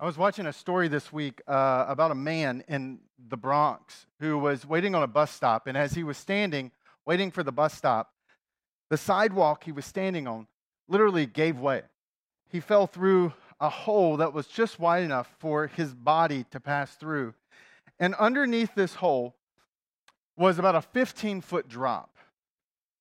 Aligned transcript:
I 0.00 0.06
was 0.06 0.16
watching 0.16 0.46
a 0.46 0.52
story 0.52 0.86
this 0.86 1.12
week 1.12 1.42
uh, 1.48 1.86
about 1.88 2.12
a 2.12 2.14
man 2.14 2.62
in 2.68 3.00
the 3.28 3.36
Bronx 3.36 4.06
who 4.20 4.38
was 4.38 4.64
waiting 4.64 4.94
on 4.94 5.02
a 5.02 5.08
bus 5.08 5.32
stop. 5.32 5.66
And 5.66 5.76
as 5.76 5.92
he 5.92 6.04
was 6.04 6.16
standing, 6.16 6.70
waiting 7.04 7.32
for 7.32 7.42
the 7.42 7.50
bus 7.50 7.74
stop, 7.74 8.12
the 8.90 8.96
sidewalk 8.96 9.64
he 9.64 9.72
was 9.72 9.84
standing 9.84 10.28
on 10.28 10.46
literally 10.88 11.26
gave 11.26 11.58
way. 11.58 11.82
He 12.48 12.60
fell 12.60 12.86
through 12.86 13.32
a 13.58 13.68
hole 13.68 14.18
that 14.18 14.32
was 14.32 14.46
just 14.46 14.78
wide 14.78 15.02
enough 15.02 15.34
for 15.40 15.66
his 15.66 15.92
body 15.94 16.44
to 16.52 16.60
pass 16.60 16.94
through. 16.94 17.34
And 17.98 18.14
underneath 18.14 18.76
this 18.76 18.94
hole 18.94 19.34
was 20.36 20.60
about 20.60 20.76
a 20.76 20.82
15 20.82 21.40
foot 21.40 21.68
drop. 21.68 22.14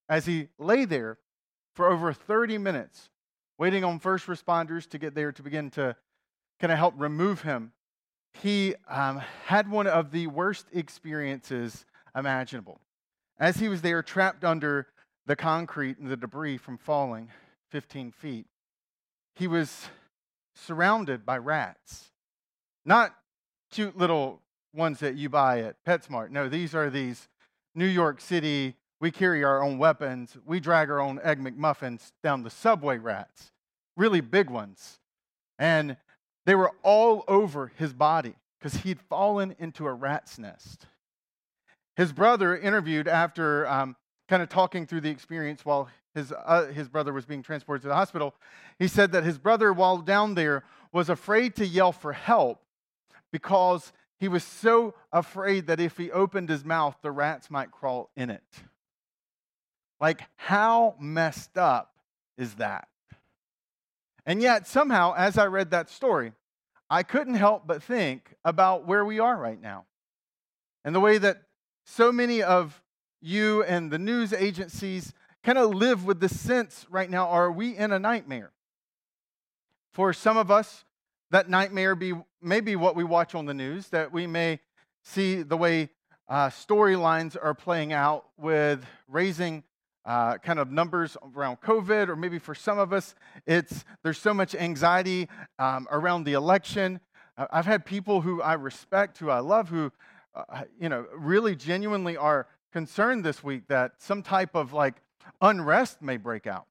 As 0.09 0.25
he 0.25 0.48
lay 0.57 0.86
there 0.86 1.20
for 1.75 1.91
over 1.91 2.11
30 2.11 2.57
minutes, 2.57 3.09
waiting 3.59 3.84
on 3.84 4.00
first 4.00 4.25
responders 4.25 4.89
to 4.89 4.98
get 4.98 5.14
there 5.14 5.32
to 5.32 5.43
begin 5.43 5.70
to 5.71 5.95
kind 6.60 6.71
of 6.71 6.78
help 6.78 6.94
remove 6.98 7.42
him, 7.42 7.71
he 8.34 8.75
um, 8.89 9.21
had 9.46 9.70
one 9.70 9.88
of 9.88 10.11
the 10.11 10.28
worst 10.28 10.68
experiences 10.74 11.86
imaginable. 12.16 12.80
As 13.39 13.57
he 13.57 13.68
was 13.68 13.82
there, 13.82 14.02
trapped 14.02 14.43
under 14.43 14.88
the 15.25 15.36
concrete 15.36 15.97
and 15.97 16.10
the 16.10 16.18
debris 16.18 16.57
from 16.57 16.78
falling 16.78 17.30
15 17.71 18.11
feet, 18.11 18.46
he 19.36 19.47
was 19.47 19.88
surrounded 20.56 21.25
by 21.25 21.38
rats. 21.38 22.11
Not 22.86 23.16
cute 23.71 23.97
little 23.97 24.42
ones 24.74 25.00
that 25.00 25.16
you 25.16 25.30
buy 25.30 25.61
at 25.61 25.83
PetSmart. 25.86 26.30
No, 26.30 26.47
these 26.50 26.74
are 26.74 26.89
these 26.89 27.28
New 27.75 27.86
York 27.86 28.21
City, 28.21 28.75
we 29.00 29.11
carry 29.11 29.44
our 29.44 29.61
own 29.61 29.78
weapons, 29.78 30.36
we 30.46 30.60
drag 30.60 30.89
our 30.89 31.00
own 31.00 31.19
Egg 31.24 31.39
McMuffins 31.39 32.11
down 32.23 32.42
the 32.42 32.50
subway 32.50 32.97
rats, 32.97 33.52
really 33.95 34.22
big 34.22 34.50
ones. 34.50 35.00
And 35.59 35.97
they 36.47 36.56
were 36.56 36.72
all 36.81 37.25
over 37.28 37.73
his 37.75 37.94
body 37.94 38.33
because 38.58 38.80
he'd 38.81 39.02
fallen 39.02 39.53
into 39.59 39.86
a 39.86 39.94
rat's 39.94 40.39
nest. 40.39 40.88
His 41.97 42.13
brother 42.13 42.58
interviewed 42.58 43.09
after 43.09 43.67
um, 43.67 43.97
kind 44.30 44.41
of 44.41 44.47
talking 44.47 44.88
through 44.88 45.02
the 45.02 45.09
experience 45.09 45.66
while 45.66 45.89
his, 46.16 46.31
uh, 46.31 46.67
his 46.67 46.88
brother 46.88 47.11
was 47.11 47.25
being 47.25 47.44
transported 47.44 47.81
to 47.81 47.89
the 47.89 47.95
hospital. 47.95 48.33
He 48.80 48.88
said 48.88 49.11
that 49.11 49.25
his 49.25 49.38
brother, 49.38 49.73
while 49.73 49.97
down 49.97 50.35
there, 50.35 50.63
was 50.94 51.09
afraid 51.09 51.53
to 51.57 51.66
yell 51.66 51.91
for 51.91 52.13
help 52.13 52.63
because 53.33 53.91
he 54.17 54.29
was 54.29 54.45
so 54.45 54.94
afraid 55.11 55.67
that 55.67 55.81
if 55.81 55.97
he 55.97 56.11
opened 56.11 56.47
his 56.47 56.63
mouth, 56.63 56.95
the 57.02 57.11
rats 57.11 57.52
might 57.52 57.72
crawl 57.72 58.09
in 58.16 58.29
it. 58.29 58.41
Like, 60.00 60.22
how 60.38 60.95
messed 60.97 61.57
up 61.57 61.91
is 62.38 62.53
that? 62.55 62.88
And 64.28 64.42
yet, 64.42 64.67
somehow, 64.67 65.14
as 65.16 65.38
I 65.38 65.45
read 65.45 65.72
that 65.72 65.89
story, 65.89 66.33
I 66.89 67.02
couldn't 67.02 67.36
help 67.36 67.66
but 67.66 67.81
think 67.81 68.36
about 68.44 68.86
where 68.86 69.06
we 69.06 69.19
are 69.19 69.38
right 69.38 69.59
now 69.59 69.86
and 70.84 70.94
the 70.94 71.00
way 71.00 71.17
that 71.17 71.44
so 71.86 72.11
many 72.11 72.44
of 72.44 72.81
you 73.22 73.64
and 73.64 73.89
the 73.89 73.97
news 73.97 74.34
agencies 74.34 75.14
kind 75.44 75.58
of 75.58 75.73
live 75.73 76.06
with 76.06 76.19
the 76.19 76.30
sense 76.30 76.86
right 76.89 77.09
now 77.09 77.28
are 77.28 77.50
we 77.50 77.75
in 77.75 77.94
a 77.94 78.00
nightmare? 78.00 78.52
For 79.94 80.11
some 80.11 80.36
of 80.36 80.52
us, 80.52 80.84
that 81.31 81.50
nightmare 81.50 81.95
be 81.95 82.14
maybe 82.41 82.75
what 82.75 82.95
we 82.95 83.06
watch 83.06 83.34
on 83.34 83.45
the 83.45 83.53
news, 83.53 83.88
that 83.89 84.12
we 84.12 84.28
may 84.28 84.59
see 85.03 85.41
the 85.41 85.58
way 85.58 85.89
uh, 86.28 86.50
storylines 86.50 87.38
are 87.41 87.53
playing 87.53 87.94
out 87.94 88.25
with 88.38 88.86
raising 89.08 89.64
uh, 90.08 90.38
kind 90.38 90.58
of 90.58 90.72
numbers 90.72 91.17
around 91.36 91.59
COVID, 91.59 92.08
or 92.08 92.16
maybe 92.16 92.39
for 92.39 92.55
some 92.55 92.80
of 92.80 92.94
us, 92.94 93.13
it's 93.45 93.83
there's 94.03 94.17
so 94.17 94.33
much 94.33 94.55
anxiety 94.55 95.27
um, 95.59 95.86
around 95.91 96.23
the 96.23 96.33
election. 96.33 97.02
I've 97.38 97.66
had 97.66 97.86
people 97.86 98.22
who 98.22 98.41
I 98.41 98.53
respect, 98.53 99.17
who 99.17 99.30
I 99.30 99.39
love, 99.39 99.67
who 99.67 99.91
uh, 100.33 100.63
you 100.80 100.88
know 100.88 101.05
really 101.13 101.55
genuinely 101.55 102.16
are 102.16 102.47
concerned 102.72 103.25
this 103.25 103.44
week 103.44 103.67
that 103.67 103.94
some 103.97 104.23
type 104.23 104.55
of 104.55 104.72
like 104.72 104.95
unrest 105.41 106.01
may 106.01 106.16
break 106.16 106.47
out. 106.47 106.68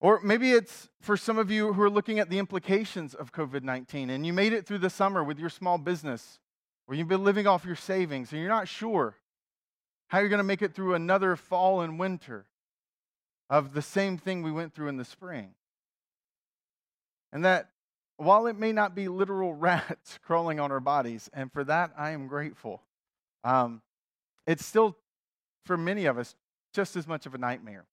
Or 0.00 0.20
maybe 0.20 0.52
it's 0.52 0.88
for 1.00 1.16
some 1.16 1.38
of 1.38 1.50
you 1.50 1.72
who 1.72 1.82
are 1.82 1.90
looking 1.90 2.18
at 2.18 2.30
the 2.30 2.38
implications 2.38 3.14
of 3.14 3.32
COVID 3.32 3.62
19 3.62 4.10
and 4.10 4.26
you 4.26 4.32
made 4.32 4.52
it 4.52 4.66
through 4.66 4.78
the 4.78 4.90
summer 4.90 5.22
with 5.22 5.38
your 5.38 5.50
small 5.50 5.78
business, 5.78 6.40
or 6.88 6.96
you've 6.96 7.08
been 7.08 7.24
living 7.24 7.46
off 7.46 7.64
your 7.64 7.76
savings 7.76 8.32
and 8.32 8.40
you're 8.40 8.50
not 8.50 8.66
sure 8.66 9.16
how 10.08 10.18
you're 10.18 10.28
going 10.28 10.38
to 10.38 10.44
make 10.44 10.62
it 10.62 10.74
through 10.74 10.94
another 10.94 11.36
fall 11.36 11.80
and 11.80 11.98
winter 11.98 12.46
of 13.48 13.72
the 13.72 13.82
same 13.82 14.18
thing 14.18 14.42
we 14.42 14.52
went 14.52 14.74
through 14.74 14.88
in 14.88 14.96
the 14.96 15.04
spring. 15.04 15.50
And 17.32 17.44
that 17.44 17.70
while 18.16 18.46
it 18.46 18.58
may 18.58 18.72
not 18.72 18.94
be 18.94 19.08
literal 19.08 19.54
rats 19.54 20.18
crawling 20.22 20.60
on 20.60 20.72
our 20.72 20.80
bodies, 20.80 21.30
and 21.32 21.52
for 21.52 21.64
that 21.64 21.92
I 21.96 22.10
am 22.10 22.26
grateful, 22.26 22.82
um, 23.44 23.82
it's 24.46 24.64
still, 24.64 24.96
for 25.64 25.76
many 25.76 26.06
of 26.06 26.18
us, 26.18 26.34
just 26.72 26.96
as 26.96 27.06
much 27.06 27.26
of 27.26 27.34
a 27.34 27.38
nightmare. 27.38 27.86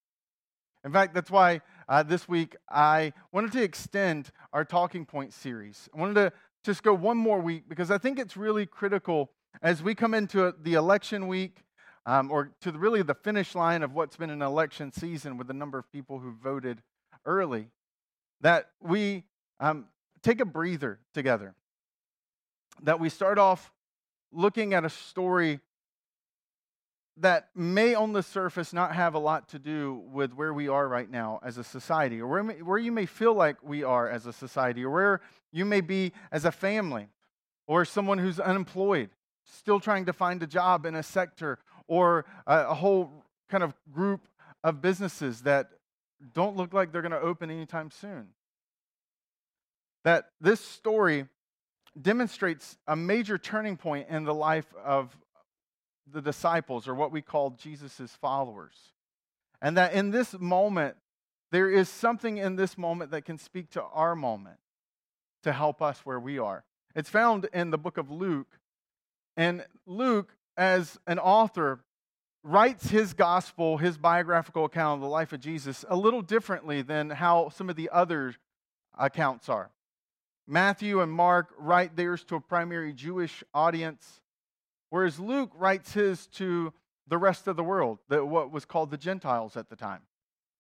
In 0.83 0.91
fact, 0.91 1.13
that's 1.13 1.31
why 1.31 1.61
uh, 1.89 2.03
this 2.03 2.27
week 2.27 2.55
I 2.69 3.13
wanted 3.31 3.51
to 3.53 3.63
extend 3.63 4.31
our 4.53 4.63
talking 4.63 5.05
point 5.05 5.33
series. 5.33 5.89
I 5.95 5.99
wanted 5.99 6.15
to 6.15 6.33
just 6.63 6.83
go 6.83 6.93
one 6.93 7.17
more 7.17 7.39
week 7.39 7.63
because 7.67 7.89
I 7.89 7.97
think 7.97 8.19
it's 8.19 8.37
really 8.37 8.65
critical 8.65 9.31
as 9.61 9.81
we 9.81 9.95
come 9.95 10.13
into 10.13 10.53
the 10.61 10.73
election 10.73 11.27
week 11.27 11.64
um, 12.05 12.31
or 12.31 12.51
to 12.61 12.71
the, 12.71 12.79
really 12.79 13.01
the 13.01 13.15
finish 13.15 13.55
line 13.55 13.83
of 13.83 13.93
what's 13.93 14.15
been 14.15 14.29
an 14.29 14.41
election 14.41 14.91
season 14.91 15.37
with 15.37 15.47
the 15.47 15.53
number 15.53 15.77
of 15.77 15.91
people 15.91 16.19
who 16.19 16.31
voted 16.31 16.81
early, 17.25 17.67
that 18.41 18.69
we 18.81 19.23
um, 19.59 19.85
take 20.21 20.39
a 20.39 20.45
breather 20.45 20.99
together. 21.13 21.55
That 22.83 22.99
we 22.99 23.09
start 23.09 23.37
off 23.37 23.71
looking 24.31 24.73
at 24.73 24.83
a 24.83 24.89
story 24.89 25.61
that 27.17 27.47
may 27.55 27.95
on 27.95 28.11
the 28.11 28.21
surface 28.21 28.73
not 28.73 28.93
have 28.93 29.13
a 29.13 29.19
lot 29.19 29.47
to 29.49 29.59
do 29.59 30.03
with 30.11 30.33
where 30.33 30.53
we 30.53 30.67
are 30.67 30.87
right 30.87 31.09
now 31.09 31.39
as 31.41 31.57
a 31.57 31.63
society, 31.63 32.19
or 32.19 32.27
where, 32.27 32.43
where 32.43 32.77
you 32.77 32.91
may 32.91 33.05
feel 33.05 33.33
like 33.33 33.55
we 33.63 33.83
are 33.83 34.09
as 34.09 34.25
a 34.25 34.33
society, 34.33 34.83
or 34.83 34.89
where 34.89 35.21
you 35.53 35.63
may 35.63 35.79
be 35.79 36.11
as 36.31 36.43
a 36.43 36.51
family, 36.51 37.07
or 37.67 37.85
someone 37.85 38.17
who's 38.17 38.39
unemployed, 38.39 39.09
still 39.45 39.79
trying 39.79 40.05
to 40.05 40.13
find 40.13 40.43
a 40.43 40.47
job 40.47 40.85
in 40.85 40.93
a 40.93 41.03
sector 41.03 41.57
or 41.87 42.25
a, 42.47 42.67
a 42.69 42.73
whole 42.73 43.25
kind 43.49 43.63
of 43.63 43.73
group 43.91 44.27
of 44.63 44.81
businesses 44.81 45.41
that 45.41 45.69
don't 46.33 46.55
look 46.55 46.73
like 46.73 46.91
they're 46.91 47.01
going 47.01 47.11
to 47.11 47.19
open 47.19 47.51
anytime 47.51 47.91
soon. 47.91 48.27
That 50.03 50.29
this 50.39 50.59
story 50.59 51.27
demonstrates 51.99 52.77
a 52.87 52.95
major 52.95 53.37
turning 53.37 53.77
point 53.77 54.07
in 54.09 54.23
the 54.23 54.33
life 54.33 54.67
of 54.83 55.15
the 56.11 56.21
disciples, 56.21 56.87
or 56.87 56.93
what 56.93 57.11
we 57.11 57.21
call 57.21 57.51
Jesus' 57.51 58.11
followers. 58.21 58.75
And 59.61 59.77
that 59.77 59.93
in 59.93 60.11
this 60.11 60.37
moment, 60.39 60.97
there 61.51 61.69
is 61.69 61.89
something 61.89 62.37
in 62.37 62.55
this 62.55 62.77
moment 62.77 63.11
that 63.11 63.25
can 63.25 63.37
speak 63.37 63.71
to 63.71 63.81
our 63.81 64.15
moment 64.15 64.57
to 65.43 65.51
help 65.51 65.81
us 65.81 65.99
where 66.03 66.19
we 66.19 66.37
are. 66.37 66.63
It's 66.95 67.09
found 67.09 67.47
in 67.53 67.71
the 67.71 67.77
book 67.77 67.97
of 67.97 68.11
Luke. 68.11 68.59
And 69.37 69.65
Luke 69.85 70.35
as 70.57 70.97
an 71.07 71.19
author, 71.19 71.79
writes 72.43 72.89
his 72.89 73.13
gospel, 73.13 73.77
his 73.77 73.97
biographical 73.97 74.65
account 74.65 74.97
of 74.97 75.01
the 75.01 75.07
life 75.07 75.33
of 75.33 75.39
Jesus, 75.39 75.83
a 75.89 75.95
little 75.95 76.21
differently 76.21 76.83
than 76.83 77.09
how 77.09 77.49
some 77.49 77.69
of 77.69 77.75
the 77.75 77.89
other 77.91 78.35
accounts 78.97 79.49
are. 79.49 79.71
Matthew 80.47 81.01
and 81.01 81.11
Mark 81.11 81.53
write 81.57 81.95
theirs 81.95 82.23
to 82.25 82.35
a 82.35 82.39
primary 82.41 82.93
Jewish 82.93 83.43
audience, 83.53 84.21
whereas 84.91 85.19
Luke 85.19 85.51
writes 85.55 85.93
his 85.93 86.27
to 86.27 86.71
the 87.07 87.17
rest 87.17 87.47
of 87.47 87.55
the 87.55 87.63
world, 87.63 87.97
the, 88.09 88.23
what 88.23 88.51
was 88.51 88.63
called 88.63 88.91
the 88.91 88.97
Gentiles 88.97 89.57
at 89.57 89.69
the 89.69 89.75
time. 89.75 90.01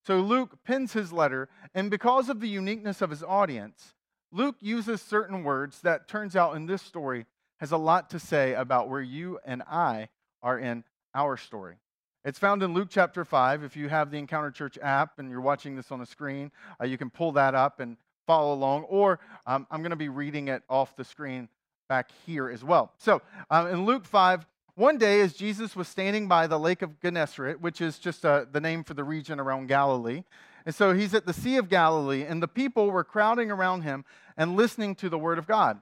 So 0.05 0.19
Luke 0.19 0.57
pens 0.63 0.93
his 0.93 1.13
letter, 1.13 1.49
and 1.73 1.91
because 1.91 2.29
of 2.29 2.39
the 2.39 2.49
uniqueness 2.49 3.01
of 3.01 3.11
his 3.11 3.23
audience, 3.23 3.93
Luke 4.31 4.57
uses 4.59 5.01
certain 5.01 5.43
words 5.43 5.81
that 5.81 6.07
turns 6.07 6.35
out 6.35 6.55
in 6.55 6.65
this 6.65 6.81
story 6.81 7.25
has 7.57 7.71
a 7.71 7.77
lot 7.77 8.09
to 8.11 8.19
say 8.19 8.53
about 8.53 8.89
where 8.89 9.01
you 9.01 9.39
and 9.45 9.63
I 9.63 10.09
are 10.41 10.59
in 10.59 10.83
our 11.13 11.37
story. 11.37 11.75
It's 12.23 12.39
found 12.39 12.63
in 12.63 12.73
Luke 12.73 12.87
chapter 12.89 13.23
5. 13.23 13.63
If 13.63 13.77
you 13.77 13.87
have 13.87 14.09
the 14.09 14.17
Encounter 14.17 14.51
Church 14.51 14.77
app 14.81 15.19
and 15.19 15.29
you're 15.29 15.41
watching 15.41 15.75
this 15.75 15.91
on 15.91 16.01
a 16.01 16.05
screen, 16.05 16.51
uh, 16.81 16.85
you 16.85 16.97
can 16.97 17.09
pull 17.09 17.31
that 17.33 17.53
up 17.53 17.79
and 17.79 17.97
follow 18.25 18.53
along. 18.53 18.83
Or 18.83 19.19
um, 19.45 19.67
I'm 19.69 19.81
going 19.81 19.91
to 19.91 19.95
be 19.95 20.09
reading 20.09 20.47
it 20.47 20.63
off 20.69 20.95
the 20.95 21.03
screen 21.03 21.49
back 21.87 22.09
here 22.25 22.49
as 22.49 22.63
well. 22.63 22.91
So 22.97 23.21
um, 23.49 23.67
in 23.67 23.85
Luke 23.85 24.05
5, 24.05 24.45
one 24.73 24.97
day 24.97 25.21
as 25.21 25.33
Jesus 25.33 25.75
was 25.75 25.87
standing 25.87 26.27
by 26.27 26.47
the 26.47 26.59
lake 26.59 26.81
of 26.81 26.99
Gennesaret, 26.99 27.61
which 27.61 27.79
is 27.79 27.99
just 27.99 28.25
uh, 28.25 28.45
the 28.51 28.59
name 28.59 28.83
for 28.83 28.93
the 28.93 29.03
region 29.03 29.39
around 29.39 29.67
Galilee, 29.67 30.23
and 30.65 30.73
so 30.73 30.93
he's 30.93 31.13
at 31.13 31.27
the 31.27 31.33
Sea 31.33 31.57
of 31.57 31.69
Galilee, 31.69 32.23
and 32.23 32.41
the 32.41 32.47
people 32.47 32.89
were 32.89 33.03
crowding 33.03 33.51
around 33.51 33.83
him 33.83 34.03
and 34.35 34.55
listening 34.55 34.95
to 34.95 35.09
the 35.09 35.17
word 35.17 35.37
of 35.37 35.47
God 35.47 35.79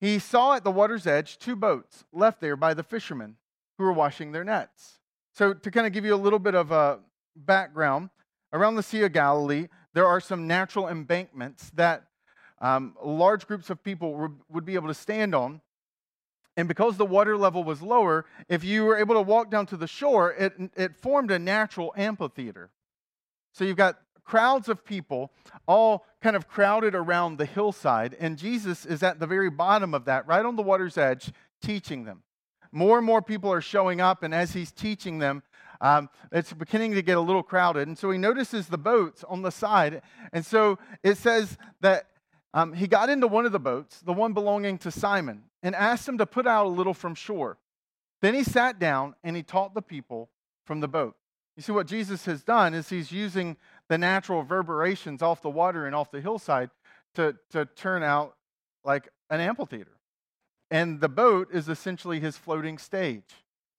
he 0.00 0.18
saw 0.18 0.54
at 0.54 0.64
the 0.64 0.70
water's 0.70 1.06
edge 1.06 1.38
two 1.38 1.56
boats 1.56 2.04
left 2.12 2.40
there 2.40 2.56
by 2.56 2.74
the 2.74 2.82
fishermen 2.82 3.36
who 3.76 3.84
were 3.84 3.92
washing 3.92 4.32
their 4.32 4.44
nets. 4.44 4.98
So, 5.34 5.54
to 5.54 5.70
kind 5.70 5.86
of 5.86 5.92
give 5.92 6.04
you 6.04 6.14
a 6.14 6.16
little 6.16 6.38
bit 6.38 6.54
of 6.54 6.70
a 6.70 7.00
background, 7.36 8.10
around 8.52 8.76
the 8.76 8.82
Sea 8.82 9.02
of 9.02 9.12
Galilee, 9.12 9.68
there 9.94 10.06
are 10.06 10.20
some 10.20 10.46
natural 10.46 10.88
embankments 10.88 11.70
that 11.74 12.04
um, 12.60 12.96
large 13.02 13.46
groups 13.46 13.70
of 13.70 13.82
people 13.82 14.14
were, 14.14 14.32
would 14.48 14.64
be 14.64 14.74
able 14.74 14.88
to 14.88 14.94
stand 14.94 15.34
on. 15.34 15.60
And 16.56 16.66
because 16.66 16.96
the 16.96 17.06
water 17.06 17.36
level 17.36 17.62
was 17.62 17.82
lower, 17.82 18.26
if 18.48 18.64
you 18.64 18.84
were 18.84 18.96
able 18.96 19.14
to 19.14 19.22
walk 19.22 19.50
down 19.50 19.66
to 19.66 19.76
the 19.76 19.86
shore, 19.86 20.32
it, 20.32 20.54
it 20.76 20.96
formed 20.96 21.30
a 21.30 21.38
natural 21.38 21.94
amphitheater. 21.96 22.70
So 23.52 23.64
you've 23.64 23.76
got 23.76 23.98
crowds 24.28 24.68
of 24.68 24.84
people 24.84 25.32
all 25.66 26.04
kind 26.20 26.36
of 26.36 26.46
crowded 26.46 26.94
around 26.94 27.38
the 27.38 27.46
hillside, 27.46 28.14
and 28.20 28.36
Jesus 28.36 28.84
is 28.84 29.02
at 29.02 29.18
the 29.18 29.26
very 29.26 29.48
bottom 29.48 29.94
of 29.94 30.04
that, 30.04 30.26
right 30.26 30.44
on 30.44 30.54
the 30.54 30.62
water's 30.62 30.98
edge, 30.98 31.32
teaching 31.62 32.04
them. 32.04 32.22
More 32.70 32.98
and 32.98 33.06
more 33.06 33.22
people 33.22 33.50
are 33.50 33.62
showing 33.62 34.02
up, 34.02 34.22
and 34.22 34.34
as 34.34 34.52
he's 34.52 34.70
teaching 34.70 35.18
them, 35.18 35.42
um, 35.80 36.10
it's 36.30 36.52
beginning 36.52 36.92
to 36.92 37.00
get 37.00 37.16
a 37.16 37.22
little 37.22 37.42
crowded. 37.42 37.88
And 37.88 37.96
so 37.96 38.10
he 38.10 38.18
notices 38.18 38.66
the 38.66 38.76
boats 38.76 39.24
on 39.24 39.40
the 39.40 39.50
side. 39.50 40.02
And 40.34 40.44
so 40.44 40.78
it 41.02 41.16
says 41.16 41.56
that 41.80 42.08
um, 42.52 42.74
he 42.74 42.86
got 42.86 43.08
into 43.08 43.28
one 43.28 43.46
of 43.46 43.52
the 43.52 43.60
boats, 43.60 44.00
the 44.00 44.12
one 44.12 44.34
belonging 44.34 44.76
to 44.78 44.90
Simon, 44.90 45.44
and 45.62 45.74
asked 45.74 46.06
him 46.06 46.18
to 46.18 46.26
put 46.26 46.46
out 46.46 46.66
a 46.66 46.68
little 46.68 46.94
from 46.94 47.14
shore. 47.14 47.56
Then 48.20 48.34
he 48.34 48.42
sat 48.42 48.78
down 48.78 49.14
and 49.24 49.36
he 49.36 49.42
taught 49.42 49.72
the 49.72 49.82
people 49.82 50.28
from 50.66 50.80
the 50.80 50.88
boat. 50.88 51.14
You 51.58 51.62
see, 51.62 51.72
what 51.72 51.88
Jesus 51.88 52.24
has 52.26 52.44
done 52.44 52.72
is 52.72 52.88
he's 52.88 53.10
using 53.10 53.56
the 53.88 53.98
natural 53.98 54.42
reverberations 54.42 55.22
off 55.22 55.42
the 55.42 55.50
water 55.50 55.86
and 55.86 55.94
off 55.94 56.12
the 56.12 56.20
hillside 56.20 56.70
to, 57.16 57.34
to 57.50 57.64
turn 57.64 58.04
out 58.04 58.36
like 58.84 59.08
an 59.28 59.40
amphitheater. 59.40 59.98
And 60.70 61.00
the 61.00 61.08
boat 61.08 61.48
is 61.52 61.68
essentially 61.68 62.20
his 62.20 62.36
floating 62.36 62.78
stage. 62.78 63.24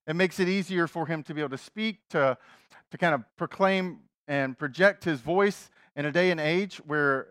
It 0.07 0.17
makes 0.17 0.41
it 0.41 0.49
easier 0.49 0.87
for 0.87 1.05
him 1.05 1.23
to 1.23 1.33
be 1.33 1.39
able 1.39 1.51
to 1.51 1.57
speak, 1.57 1.99
to, 2.09 2.37
to 2.91 2.97
kind 2.97 3.15
of 3.15 3.23
proclaim 3.37 3.99
and 4.27 4.59
project 4.59 5.05
his 5.05 5.21
voice 5.21 5.69
in 5.95 6.05
a 6.05 6.11
day 6.11 6.31
and 6.31 6.39
age 6.41 6.81
where 6.85 7.27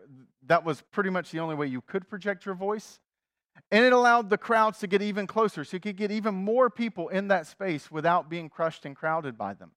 that 0.47 0.65
was 0.65 0.81
pretty 0.91 1.11
much 1.11 1.29
the 1.29 1.41
only 1.41 1.53
way 1.53 1.67
you 1.67 1.81
could 1.81 2.09
project 2.09 2.43
your 2.47 2.55
voice. 2.55 2.99
And 3.69 3.85
it 3.85 3.93
allowed 3.93 4.31
the 4.31 4.37
crowds 4.39 4.79
to 4.79 4.87
get 4.87 5.03
even 5.03 5.27
closer, 5.27 5.63
so 5.63 5.77
you 5.77 5.81
could 5.81 5.95
get 5.95 6.09
even 6.09 6.33
more 6.33 6.71
people 6.71 7.07
in 7.09 7.27
that 7.27 7.45
space 7.45 7.91
without 7.91 8.31
being 8.31 8.49
crushed 8.49 8.83
and 8.83 8.95
crowded 8.95 9.37
by 9.37 9.53
them. 9.53 9.73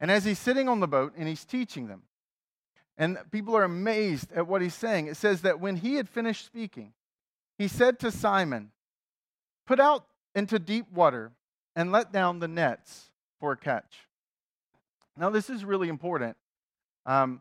And 0.00 0.10
as 0.10 0.24
he's 0.24 0.38
sitting 0.38 0.68
on 0.68 0.80
the 0.80 0.88
boat 0.88 1.12
and 1.16 1.28
he's 1.28 1.44
teaching 1.44 1.86
them, 1.86 2.02
and 2.96 3.18
people 3.30 3.56
are 3.56 3.64
amazed 3.64 4.32
at 4.32 4.46
what 4.46 4.62
he's 4.62 4.74
saying, 4.74 5.06
it 5.06 5.16
says 5.16 5.42
that 5.42 5.60
when 5.60 5.76
he 5.76 5.94
had 5.94 6.08
finished 6.08 6.44
speaking, 6.44 6.92
he 7.58 7.68
said 7.68 7.98
to 8.00 8.10
Simon, 8.10 8.72
Put 9.66 9.78
out 9.78 10.06
into 10.34 10.58
deep 10.58 10.90
water 10.92 11.32
and 11.76 11.92
let 11.92 12.12
down 12.12 12.40
the 12.40 12.48
nets 12.48 13.10
for 13.38 13.52
a 13.52 13.56
catch. 13.56 14.08
Now, 15.16 15.30
this 15.30 15.48
is 15.48 15.64
really 15.64 15.88
important 15.88 16.36
um, 17.06 17.40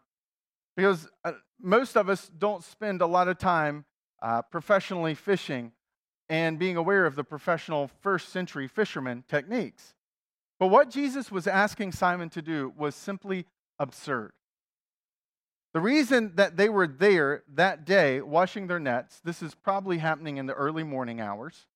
because 0.75 1.07
uh, 1.23 1.33
most 1.61 1.97
of 1.97 2.09
us 2.09 2.29
don't 2.37 2.63
spend 2.63 3.01
a 3.01 3.07
lot 3.07 3.27
of 3.27 3.37
time 3.37 3.85
uh, 4.21 4.41
professionally 4.43 5.15
fishing 5.15 5.71
and 6.29 6.59
being 6.59 6.77
aware 6.77 7.05
of 7.05 7.15
the 7.15 7.23
professional 7.23 7.89
first 8.01 8.29
century 8.29 8.67
fisherman 8.67 9.23
techniques. 9.27 9.95
But 10.59 10.67
what 10.67 10.89
Jesus 10.89 11.31
was 11.31 11.47
asking 11.47 11.93
Simon 11.93 12.29
to 12.31 12.41
do 12.41 12.73
was 12.77 12.95
simply 12.95 13.45
absurd. 13.79 14.33
The 15.73 15.79
reason 15.79 16.33
that 16.35 16.57
they 16.57 16.67
were 16.67 16.87
there 16.87 17.43
that 17.53 17.85
day 17.85 18.21
washing 18.21 18.67
their 18.67 18.79
nets, 18.79 19.21
this 19.23 19.41
is 19.41 19.55
probably 19.55 19.99
happening 19.99 20.37
in 20.37 20.47
the 20.47 20.53
early 20.53 20.83
morning 20.83 21.21
hours, 21.21 21.67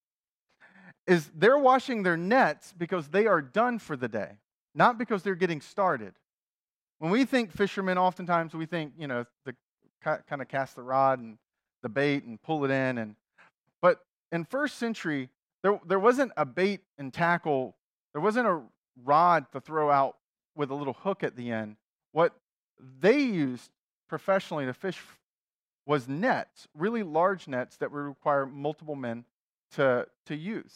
is 1.06 1.30
they're 1.36 1.60
washing 1.60 2.04
their 2.04 2.18
nets 2.18 2.74
because 2.76 3.10
they 3.10 3.28
are 3.28 3.42
done 3.42 3.78
for 3.78 3.96
the 3.96 4.08
day, 4.08 4.32
not 4.74 4.98
because 4.98 5.22
they're 5.22 5.36
getting 5.36 5.62
started. 5.62 6.14
When 7.00 7.12
we 7.12 7.26
think 7.26 7.52
fishermen, 7.52 7.98
oftentimes 7.98 8.54
we 8.54 8.66
think, 8.66 8.94
you 8.98 9.08
know, 9.08 9.26
the 9.46 9.56
kind 10.02 10.42
of 10.42 10.48
cast 10.48 10.76
the 10.76 10.84
rod 10.84 11.20
and 11.20 11.38
the 11.82 11.90
bait 11.90 12.24
and 12.24 12.42
pull 12.42 12.66
it 12.66 12.72
in. 12.72 12.98
And 12.98 13.16
but 13.82 14.00
in 14.32 14.44
first 14.46 14.78
century, 14.78 15.30
there, 15.62 15.80
there 15.86 16.00
wasn't 16.00 16.32
a 16.36 16.46
bait 16.46 16.82
and 16.98 17.14
tackle, 17.14 17.76
there 18.14 18.22
wasn't 18.22 18.48
a 18.48 18.62
rod 19.02 19.46
to 19.52 19.62
throw 19.62 19.90
out 19.90 20.18
with 20.56 20.70
a 20.70 20.76
little 20.76 20.94
hook 20.94 21.24
at 21.24 21.36
the 21.36 21.52
end. 21.52 21.78
What 22.12 22.34
they 23.00 23.20
used 23.20 23.72
professionally 24.08 24.66
to 24.66 24.74
fish 24.74 25.00
was 25.86 26.08
nets, 26.08 26.68
really 26.74 27.04
large 27.04 27.48
nets 27.48 27.78
that 27.78 27.92
would 27.92 28.00
require 28.00 28.46
multiple 28.46 28.96
men 28.96 29.26
to, 29.72 30.08
to 30.28 30.36
use. 30.36 30.74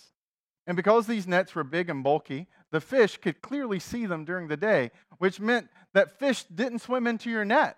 And 0.65 0.75
because 0.75 1.07
these 1.07 1.27
nets 1.27 1.55
were 1.55 1.63
big 1.63 1.89
and 1.89 2.03
bulky, 2.03 2.47
the 2.71 2.81
fish 2.81 3.17
could 3.17 3.41
clearly 3.41 3.79
see 3.79 4.05
them 4.05 4.25
during 4.25 4.49
the 4.49 4.57
day, 4.57 4.91
which 5.17 5.39
meant 5.39 5.69
that 5.93 6.19
fish 6.19 6.43
didn't 6.43 6.79
swim 6.79 7.07
into 7.07 7.29
your 7.29 7.45
net. 7.45 7.77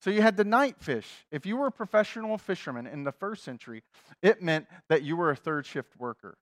So 0.00 0.10
you 0.10 0.22
had 0.22 0.36
the 0.36 0.44
night 0.44 0.76
fish. 0.78 1.08
If 1.32 1.46
you 1.46 1.56
were 1.56 1.68
a 1.68 1.72
professional 1.72 2.36
fisherman 2.38 2.86
in 2.86 3.04
the 3.04 3.12
first 3.12 3.42
century, 3.42 3.82
it 4.22 4.42
meant 4.42 4.66
that 4.88 5.02
you 5.02 5.16
were 5.16 5.30
a 5.30 5.36
third 5.36 5.64
shift 5.64 5.96
worker. 5.98 6.36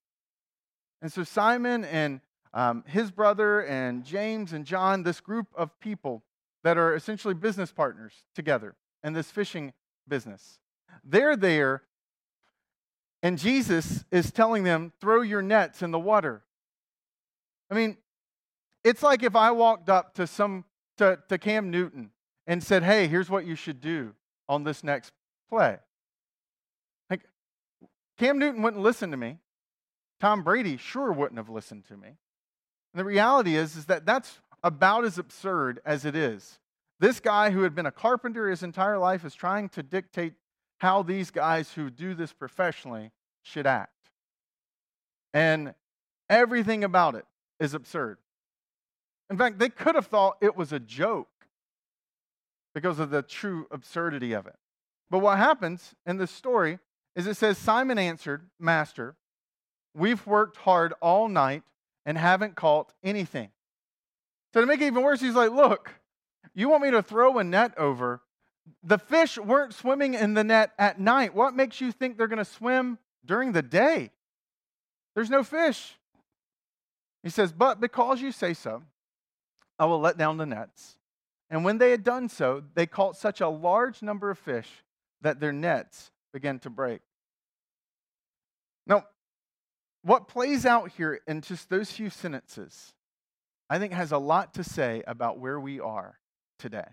And 1.00 1.12
so 1.12 1.25
Simon 1.25 1.85
and 1.85 2.21
um, 2.56 2.85
his 2.87 3.11
brother 3.11 3.61
and 3.61 4.03
James 4.03 4.55
and 4.55 4.64
John, 4.64 5.03
this 5.03 5.20
group 5.20 5.47
of 5.55 5.79
people 5.79 6.25
that 6.64 6.79
are 6.79 6.94
essentially 6.94 7.35
business 7.35 7.70
partners 7.70 8.14
together 8.35 8.75
in 9.05 9.12
this 9.12 9.31
fishing 9.31 9.75
business, 10.08 10.58
they're 11.05 11.37
there, 11.37 11.82
and 13.23 13.38
Jesus 13.38 14.06
is 14.11 14.32
telling 14.32 14.64
them, 14.64 14.94
throw 15.03 15.20
your 15.20 15.43
nets 15.43 15.82
in 15.82 15.91
the 15.91 15.99
water. 15.99 16.44
I 17.70 17.75
mean, 17.75 17.99
it's 18.82 19.03
like 19.03 19.23
if 19.23 19.37
I 19.37 19.50
walked 19.50 19.91
up 19.91 20.14
to 20.14 20.26
some 20.26 20.64
to, 20.97 21.19
to 21.29 21.37
Cam 21.37 21.70
Newton 21.70 22.11
and 22.47 22.62
said, 22.62 22.82
hey, 22.82 23.06
here's 23.06 23.29
what 23.29 23.44
you 23.44 23.55
should 23.55 23.82
do 23.82 24.14
on 24.49 24.64
this 24.64 24.82
next 24.82 25.12
play. 25.50 25.76
Like, 27.11 27.20
Cam 28.17 28.38
Newton 28.38 28.62
wouldn't 28.62 28.82
listen 28.82 29.11
to 29.11 29.17
me. 29.19 29.41
Tom 30.20 30.43
Brady 30.43 30.79
sure 30.79 31.12
wouldn't 31.12 31.37
have 31.37 31.50
listened 31.50 31.85
to 31.88 31.99
me. 31.99 32.17
And 32.96 33.02
the 33.02 33.04
reality 33.04 33.56
is, 33.56 33.76
is 33.76 33.84
that 33.87 34.06
that's 34.06 34.38
about 34.64 35.04
as 35.04 35.19
absurd 35.19 35.81
as 35.84 36.06
it 36.06 36.16
is. 36.16 36.58
This 36.98 37.20
guy 37.20 37.50
who 37.50 37.62
had 37.62 37.75
been 37.75 37.84
a 37.84 37.93
carpenter 37.93 38.48
his 38.48 38.62
entire 38.62 38.96
life 38.96 39.22
is 39.22 39.34
trying 39.34 39.69
to 39.70 39.82
dictate 39.82 40.32
how 40.78 41.02
these 41.02 41.31
guys 41.31 41.72
who 41.75 41.90
do 41.90 42.14
this 42.14 42.32
professionally 42.32 43.10
should 43.43 43.66
act. 43.66 43.93
And 45.34 45.75
everything 46.31 46.84
about 46.84 47.14
it 47.16 47.26
is 47.60 47.75
absurd. 47.75 48.16
In 49.28 49.37
fact, 49.37 49.58
they 49.58 49.69
could 49.69 49.94
have 49.94 50.06
thought 50.06 50.38
it 50.40 50.56
was 50.56 50.72
a 50.72 50.81
joke 50.81 51.28
because 52.75 52.98
of 52.98 53.10
the 53.10 53.20
true 53.20 53.66
absurdity 53.70 54.32
of 54.32 54.46
it. 54.46 54.56
But 55.10 55.19
what 55.19 55.37
happens 55.37 55.94
in 56.06 56.16
this 56.16 56.31
story 56.31 56.78
is 57.14 57.26
it 57.26 57.37
says 57.37 57.58
Simon 57.58 57.98
answered, 57.98 58.48
Master, 58.58 59.17
we've 59.94 60.26
worked 60.26 60.56
hard 60.56 60.94
all 61.03 61.29
night 61.29 61.62
and 62.06 62.17
haven't 62.17 62.55
caught 62.55 62.93
anything. 63.03 63.51
So 64.55 64.63
to 64.63 64.67
make 64.67 64.81
it 64.81 64.86
even 64.86 65.03
worse, 65.03 65.20
he's 65.20 65.34
like, 65.34 65.51
Look, 65.51 65.93
you 66.55 66.70
want 66.70 66.82
me 66.84 66.91
to 66.93 67.03
throw 67.03 67.39
a 67.39 67.44
net 67.44 67.77
over? 67.77 68.22
The 68.82 68.98
fish 68.98 69.36
weren't 69.36 69.75
swimming 69.75 70.15
in 70.15 70.34
the 70.34 70.43
net 70.43 70.72
at 70.79 70.98
night. 70.98 71.34
What 71.34 71.55
makes 71.55 71.81
you 71.81 71.93
think 71.93 72.17
they're 72.17 72.27
going 72.27 72.39
to 72.39 72.44
swim 72.44 72.98
during 73.25 73.53
the 73.53 73.63
day? 73.63 74.10
There's 75.15 75.31
no 75.31 75.44
fish. 75.44 75.96
He 77.22 77.31
says, 77.31 77.53
But 77.53 77.81
because 77.81 78.22
you 78.22 78.32
say 78.32 78.55
so, 78.55 78.82
I 79.79 79.84
will 79.84 80.01
let 80.01 80.17
down 80.17 80.36
the 80.36 80.46
nets. 80.46 80.96
And 81.51 81.65
when 81.65 81.79
they 81.79 81.91
had 81.91 82.03
done 82.03 82.29
so, 82.29 82.63
they 82.75 82.86
caught 82.86 83.17
such 83.17 83.41
a 83.41 83.48
large 83.48 84.03
number 84.03 84.31
of 84.31 84.39
fish 84.39 84.69
that 85.22 85.39
their 85.39 85.53
nets 85.53 86.10
began 86.32 86.58
to 86.60 86.70
break. 86.70 87.01
Now, 88.86 89.05
what 90.06 90.29
plays 90.29 90.65
out 90.65 90.93
here 90.93 91.20
in 91.27 91.41
just 91.41 91.69
those 91.69 91.91
few 91.91 92.10
sentences, 92.10 92.94
I 93.69 93.79
think 93.79 93.93
has 93.93 94.13
a 94.13 94.19
lot 94.19 94.55
to 94.55 94.63
say 94.63 95.03
about 95.06 95.41
where 95.41 95.58
we 95.58 95.81
are 95.81 96.19
today. 96.60 96.86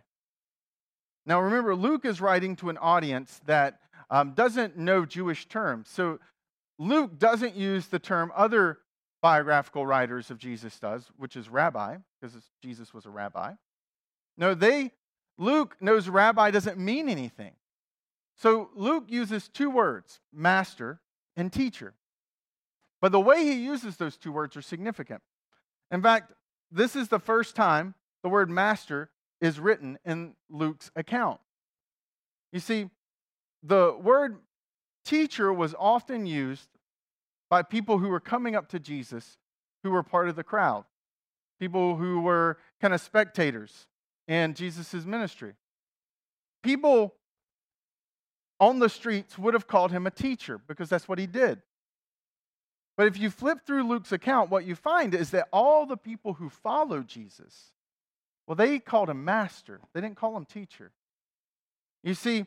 Now, 1.26 1.40
remember, 1.40 1.76
Luke 1.76 2.06
is 2.06 2.20
writing 2.20 2.56
to 2.58 2.70
an 2.70 2.78
audience 2.80 3.40
that 3.46 3.80
um, 4.10 4.34
doesn't 4.34 4.78
know 4.78 5.06
Jewish 5.06 5.48
terms. 5.48 5.90
So, 5.90 6.20
Luke 6.80 7.20
doesn't 7.20 7.56
use 7.56 7.88
the 7.88 8.00
term 8.00 8.32
other 8.36 8.80
biographical 9.22 9.86
writers 9.86 10.32
of 10.32 10.40
Jesus 10.40 10.80
does, 10.80 11.06
which 11.16 11.36
is 11.36 11.48
rabbi, 11.48 11.98
because 12.20 12.36
Jesus 12.64 12.94
was 12.94 13.06
a 13.06 13.12
rabbi. 13.12 13.54
No, 14.38 14.56
they, 14.56 14.92
Luke 15.38 15.78
knows 15.80 16.10
rabbi 16.10 16.50
doesn't 16.50 16.80
mean 16.80 17.08
anything. 17.08 17.54
So 18.36 18.70
Luke 18.76 19.06
uses 19.08 19.48
two 19.48 19.70
words, 19.70 20.20
master 20.34 21.00
and 21.38 21.54
teacher. 21.54 21.94
But 23.04 23.12
the 23.12 23.20
way 23.20 23.44
he 23.44 23.56
uses 23.56 23.98
those 23.98 24.16
two 24.16 24.32
words 24.32 24.56
are 24.56 24.62
significant. 24.62 25.22
In 25.92 26.02
fact, 26.02 26.32
this 26.72 26.96
is 26.96 27.10
the 27.10 27.20
first 27.20 27.54
time 27.54 27.96
the 28.24 28.30
word 28.30 28.50
master 28.50 29.10
is 29.42 29.60
written 29.60 30.00
in 30.06 30.36
Luke's 30.50 30.90
account. 30.96 31.42
You 32.54 32.62
see, 32.62 32.90
the 33.62 33.94
word 34.02 34.38
teacher 35.04 35.52
was 35.52 35.76
often 35.78 36.26
used 36.26 36.70
by 37.50 37.62
people 37.62 37.98
who 37.98 38.08
were 38.08 38.22
coming 38.22 38.56
up 38.56 38.70
to 38.70 38.80
Jesus 38.80 39.38
who 39.84 39.92
were 39.92 40.02
part 40.02 40.30
of 40.30 40.38
the 40.38 40.44
crowd, 40.46 40.86
people 41.60 41.98
who 41.98 42.22
were 42.22 42.58
kind 42.80 42.94
of 42.94 43.02
spectators 43.02 43.86
in 44.30 44.54
Jesus' 44.54 45.04
ministry. 45.04 45.56
People 46.64 47.16
on 48.62 48.80
the 48.80 48.88
streets 48.88 49.38
would 49.38 49.54
have 49.56 49.68
called 49.68 49.92
him 49.92 50.08
a 50.08 50.12
teacher 50.12 50.58
because 50.70 50.88
that's 50.88 51.10
what 51.10 51.20
he 51.20 51.28
did. 51.28 51.62
But 52.96 53.08
if 53.08 53.18
you 53.18 53.30
flip 53.30 53.60
through 53.66 53.88
Luke's 53.88 54.12
account, 54.12 54.52
what 54.52 54.66
you 54.66 54.76
find 54.76 55.16
is 55.16 55.32
that 55.32 55.48
all 55.52 55.86
the 55.86 55.98
people 55.98 56.34
who 56.34 56.50
followed 56.50 57.08
Jesus, 57.08 57.72
well, 58.46 58.56
they 58.56 58.80
called 58.80 59.10
him 59.10 59.26
master. 59.26 59.80
They 59.94 60.02
didn't 60.02 60.18
call 60.18 60.38
him 60.38 60.46
teacher. 60.46 60.92
You 62.04 62.14
see, 62.14 62.46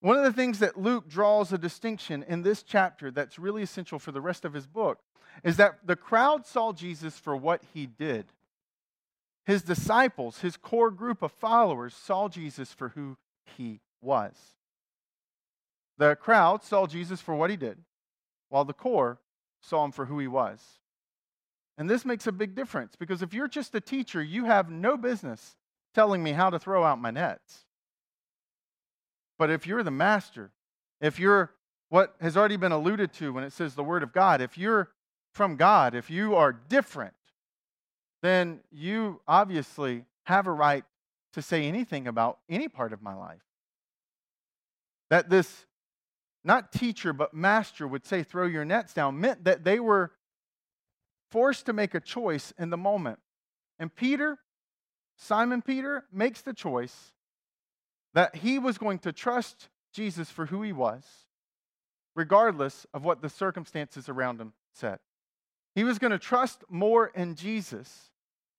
one 0.00 0.18
of 0.18 0.24
the 0.24 0.32
things 0.32 0.58
that 0.58 0.76
Luke 0.78 1.08
draws 1.08 1.52
a 1.52 1.58
distinction 1.58 2.24
in 2.28 2.42
this 2.42 2.62
chapter 2.62 3.10
that's 3.10 3.38
really 3.38 3.62
essential 3.62 3.98
for 3.98 4.12
the 4.12 4.20
rest 4.20 4.44
of 4.44 4.52
his 4.52 4.66
book 4.66 4.98
is 5.42 5.56
that 5.56 5.86
the 5.86 5.96
crowd 5.96 6.46
saw 6.46 6.72
Jesus 6.72 7.18
for 7.18 7.36
what 7.36 7.62
he 7.72 7.86
did. 7.86 8.26
His 9.44 9.62
disciples, 9.62 10.40
his 10.40 10.56
core 10.56 10.90
group 10.90 11.22
of 11.22 11.32
followers, 11.32 11.94
saw 11.94 12.28
Jesus 12.28 12.72
for 12.72 12.90
who 12.90 13.16
he 13.44 13.80
was. 14.02 14.34
The 15.98 16.16
crowd 16.16 16.62
saw 16.62 16.86
Jesus 16.86 17.20
for 17.20 17.34
what 17.34 17.50
he 17.50 17.56
did, 17.56 17.78
while 18.48 18.64
the 18.64 18.72
core 18.72 19.18
saw 19.66 19.84
him 19.84 19.92
for 19.92 20.06
who 20.06 20.18
he 20.18 20.28
was. 20.28 20.60
And 21.78 21.90
this 21.90 22.04
makes 22.04 22.26
a 22.26 22.32
big 22.32 22.54
difference 22.54 22.96
because 22.96 23.22
if 23.22 23.34
you're 23.34 23.48
just 23.48 23.74
a 23.74 23.80
teacher, 23.80 24.22
you 24.22 24.46
have 24.46 24.70
no 24.70 24.96
business 24.96 25.56
telling 25.94 26.22
me 26.22 26.32
how 26.32 26.50
to 26.50 26.58
throw 26.58 26.84
out 26.84 27.00
my 27.00 27.10
nets. 27.10 27.64
But 29.38 29.50
if 29.50 29.66
you're 29.66 29.82
the 29.82 29.90
master, 29.90 30.50
if 31.00 31.18
you're 31.18 31.52
what 31.88 32.16
has 32.20 32.36
already 32.36 32.56
been 32.56 32.72
alluded 32.72 33.12
to 33.14 33.32
when 33.32 33.44
it 33.44 33.52
says 33.52 33.74
the 33.74 33.84
Word 33.84 34.02
of 34.02 34.12
God, 34.12 34.40
if 34.40 34.58
you're 34.58 34.90
from 35.32 35.56
God, 35.56 35.94
if 35.94 36.10
you 36.10 36.34
are 36.34 36.52
different, 36.52 37.14
then 38.22 38.60
you 38.72 39.20
obviously 39.28 40.04
have 40.24 40.46
a 40.46 40.52
right 40.52 40.84
to 41.34 41.42
say 41.42 41.66
anything 41.66 42.08
about 42.08 42.38
any 42.48 42.68
part 42.68 42.92
of 42.92 43.02
my 43.02 43.14
life. 43.14 43.42
That 45.10 45.30
this, 45.30 45.66
not 46.46 46.72
teacher, 46.72 47.12
but 47.12 47.34
master 47.34 47.86
would 47.88 48.06
say, 48.06 48.22
throw 48.22 48.46
your 48.46 48.64
nets 48.64 48.94
down, 48.94 49.20
meant 49.20 49.44
that 49.44 49.64
they 49.64 49.80
were 49.80 50.12
forced 51.30 51.66
to 51.66 51.72
make 51.72 51.94
a 51.94 52.00
choice 52.00 52.54
in 52.56 52.70
the 52.70 52.76
moment. 52.76 53.18
And 53.78 53.94
Peter, 53.94 54.38
Simon 55.16 55.60
Peter, 55.60 56.04
makes 56.12 56.42
the 56.42 56.54
choice 56.54 57.12
that 58.14 58.36
he 58.36 58.58
was 58.58 58.78
going 58.78 59.00
to 59.00 59.12
trust 59.12 59.68
Jesus 59.92 60.30
for 60.30 60.46
who 60.46 60.62
he 60.62 60.72
was, 60.72 61.04
regardless 62.14 62.86
of 62.94 63.04
what 63.04 63.22
the 63.22 63.28
circumstances 63.28 64.08
around 64.08 64.40
him 64.40 64.52
said. 64.72 65.00
He 65.74 65.84
was 65.84 65.98
going 65.98 66.12
to 66.12 66.18
trust 66.18 66.62
more 66.70 67.08
in 67.08 67.34
Jesus 67.34 68.10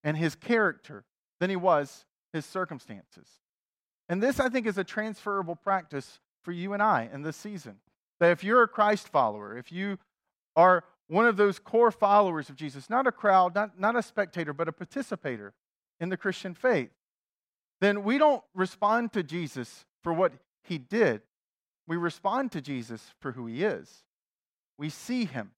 and 0.03 0.17
his 0.17 0.35
character 0.35 1.05
than 1.39 1.49
he 1.49 1.55
was 1.55 2.05
his 2.33 2.45
circumstances. 2.45 3.27
And 4.09 4.21
this, 4.21 4.39
I 4.39 4.49
think, 4.49 4.67
is 4.67 4.77
a 4.77 4.83
transferable 4.83 5.55
practice 5.55 6.19
for 6.47 6.53
you 6.53 6.71
and 6.71 6.81
I 6.81 7.09
in 7.11 7.23
this 7.23 7.35
season. 7.35 7.75
That 8.21 8.31
if 8.31 8.41
you're 8.41 8.63
a 8.63 8.69
Christ 8.69 9.09
follower, 9.09 9.57
if 9.57 9.69
you 9.69 9.97
are 10.55 10.85
one 11.09 11.25
of 11.25 11.35
those 11.35 11.59
core 11.59 11.91
followers 11.91 12.47
of 12.47 12.55
Jesus, 12.55 12.89
not 12.89 13.05
a 13.05 13.11
crowd, 13.11 13.53
not, 13.53 13.77
not 13.77 13.97
a 13.97 14.01
spectator, 14.01 14.53
but 14.53 14.69
a 14.69 14.71
participator 14.71 15.53
in 15.99 16.07
the 16.07 16.15
Christian 16.15 16.53
faith, 16.53 16.91
then 17.81 18.01
we 18.01 18.17
don't 18.17 18.41
respond 18.55 19.11
to 19.11 19.23
Jesus 19.23 19.83
for 20.01 20.13
what 20.13 20.31
he 20.63 20.77
did. 20.77 21.21
We 21.85 21.97
respond 21.97 22.53
to 22.53 22.61
Jesus 22.61 23.11
for 23.19 23.33
who 23.33 23.47
he 23.47 23.65
is. 23.65 24.03
We 24.77 24.87
see 24.87 25.25
him. 25.25 25.51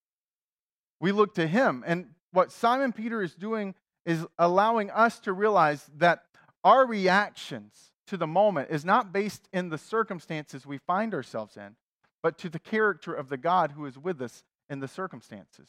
We 1.00 1.12
look 1.12 1.36
to 1.36 1.46
him. 1.46 1.84
And 1.86 2.08
what 2.32 2.50
Simon 2.50 2.92
Peter 2.92 3.22
is 3.22 3.36
doing 3.36 3.76
is 4.04 4.26
allowing 4.40 4.90
us 4.90 5.20
to 5.20 5.32
realize 5.32 5.88
that 5.98 6.24
our 6.64 6.84
reactions 6.84 7.89
to 8.10 8.16
the 8.16 8.26
moment 8.26 8.70
is 8.70 8.84
not 8.84 9.12
based 9.12 9.48
in 9.52 9.68
the 9.68 9.78
circumstances 9.78 10.66
we 10.66 10.78
find 10.78 11.14
ourselves 11.14 11.56
in, 11.56 11.76
but 12.24 12.36
to 12.38 12.48
the 12.48 12.58
character 12.58 13.14
of 13.14 13.28
the 13.28 13.36
God 13.36 13.72
who 13.72 13.86
is 13.86 13.96
with 13.96 14.20
us 14.20 14.42
in 14.68 14.80
the 14.80 14.88
circumstances. 14.88 15.68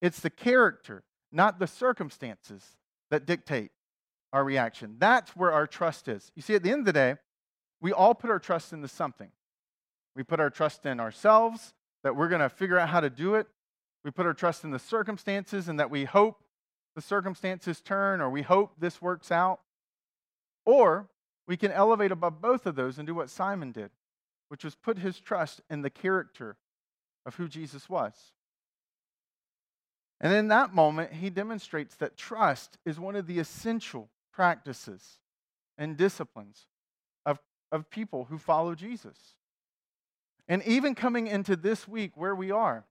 It's 0.00 0.20
the 0.20 0.30
character, 0.30 1.04
not 1.30 1.58
the 1.58 1.66
circumstances, 1.66 2.64
that 3.10 3.26
dictate 3.26 3.72
our 4.32 4.42
reaction. 4.42 4.96
That's 4.98 5.36
where 5.36 5.52
our 5.52 5.66
trust 5.66 6.08
is. 6.08 6.32
You 6.34 6.40
see, 6.40 6.54
at 6.54 6.62
the 6.62 6.70
end 6.70 6.80
of 6.80 6.86
the 6.86 6.92
day, 6.94 7.16
we 7.82 7.92
all 7.92 8.14
put 8.14 8.30
our 8.30 8.38
trust 8.38 8.72
into 8.72 8.88
something. 8.88 9.28
We 10.14 10.22
put 10.22 10.40
our 10.40 10.50
trust 10.50 10.86
in 10.86 10.98
ourselves, 10.98 11.74
that 12.04 12.16
we're 12.16 12.28
going 12.28 12.40
to 12.40 12.48
figure 12.48 12.78
out 12.78 12.88
how 12.88 13.00
to 13.00 13.10
do 13.10 13.34
it. 13.34 13.48
We 14.02 14.10
put 14.10 14.24
our 14.24 14.32
trust 14.32 14.64
in 14.64 14.70
the 14.70 14.78
circumstances 14.78 15.68
and 15.68 15.78
that 15.78 15.90
we 15.90 16.04
hope 16.04 16.42
the 16.94 17.02
circumstances 17.02 17.82
turn 17.82 18.22
or 18.22 18.30
we 18.30 18.40
hope 18.40 18.72
this 18.78 19.02
works 19.02 19.30
out. 19.30 19.60
Or 20.64 21.08
we 21.46 21.56
can 21.56 21.72
elevate 21.72 22.12
above 22.12 22.40
both 22.40 22.66
of 22.66 22.74
those 22.74 22.98
and 22.98 23.06
do 23.06 23.14
what 23.14 23.30
Simon 23.30 23.72
did, 23.72 23.90
which 24.48 24.64
was 24.64 24.74
put 24.74 24.98
his 24.98 25.20
trust 25.20 25.60
in 25.70 25.82
the 25.82 25.90
character 25.90 26.56
of 27.24 27.36
who 27.36 27.48
Jesus 27.48 27.88
was. 27.88 28.32
And 30.20 30.32
in 30.32 30.48
that 30.48 30.74
moment, 30.74 31.12
he 31.12 31.30
demonstrates 31.30 31.94
that 31.96 32.16
trust 32.16 32.78
is 32.84 32.98
one 32.98 33.16
of 33.16 33.26
the 33.26 33.38
essential 33.38 34.08
practices 34.32 35.18
and 35.76 35.96
disciplines 35.96 36.66
of, 37.24 37.38
of 37.70 37.90
people 37.90 38.24
who 38.24 38.38
follow 38.38 38.74
Jesus. 38.74 39.18
And 40.48 40.62
even 40.64 40.94
coming 40.94 41.26
into 41.26 41.56
this 41.56 41.86
week 41.86 42.12
where 42.14 42.34
we 42.34 42.50
are, 42.50 42.84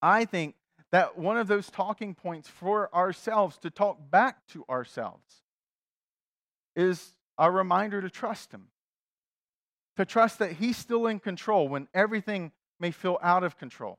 I 0.00 0.24
think 0.24 0.54
that 0.90 1.18
one 1.18 1.36
of 1.36 1.48
those 1.48 1.70
talking 1.70 2.14
points 2.14 2.48
for 2.48 2.94
ourselves 2.94 3.58
to 3.58 3.70
talk 3.70 3.98
back 4.10 4.46
to 4.48 4.64
ourselves 4.70 5.42
is 6.76 7.12
a 7.38 7.50
reminder 7.50 8.00
to 8.00 8.10
trust 8.10 8.52
Him. 8.52 8.68
To 9.96 10.04
trust 10.04 10.38
that 10.38 10.52
He's 10.52 10.76
still 10.76 11.06
in 11.06 11.18
control 11.18 11.68
when 11.68 11.88
everything 11.94 12.52
may 12.80 12.90
feel 12.90 13.18
out 13.22 13.44
of 13.44 13.58
control. 13.58 13.98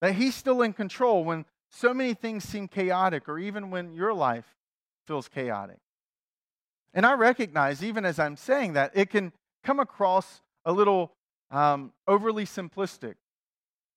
That 0.00 0.14
He's 0.14 0.34
still 0.34 0.62
in 0.62 0.72
control 0.72 1.24
when 1.24 1.44
so 1.70 1.94
many 1.94 2.14
things 2.14 2.44
seem 2.44 2.68
chaotic 2.68 3.28
or 3.28 3.38
even 3.38 3.70
when 3.70 3.94
your 3.94 4.12
life 4.12 4.56
feels 5.06 5.28
chaotic. 5.28 5.78
And 6.94 7.06
I 7.06 7.14
recognize, 7.14 7.82
even 7.82 8.04
as 8.04 8.18
I'm 8.18 8.36
saying 8.36 8.74
that, 8.74 8.92
it 8.94 9.10
can 9.10 9.32
come 9.64 9.80
across 9.80 10.42
a 10.64 10.72
little 10.72 11.12
um, 11.50 11.92
overly 12.06 12.44
simplistic. 12.44 13.14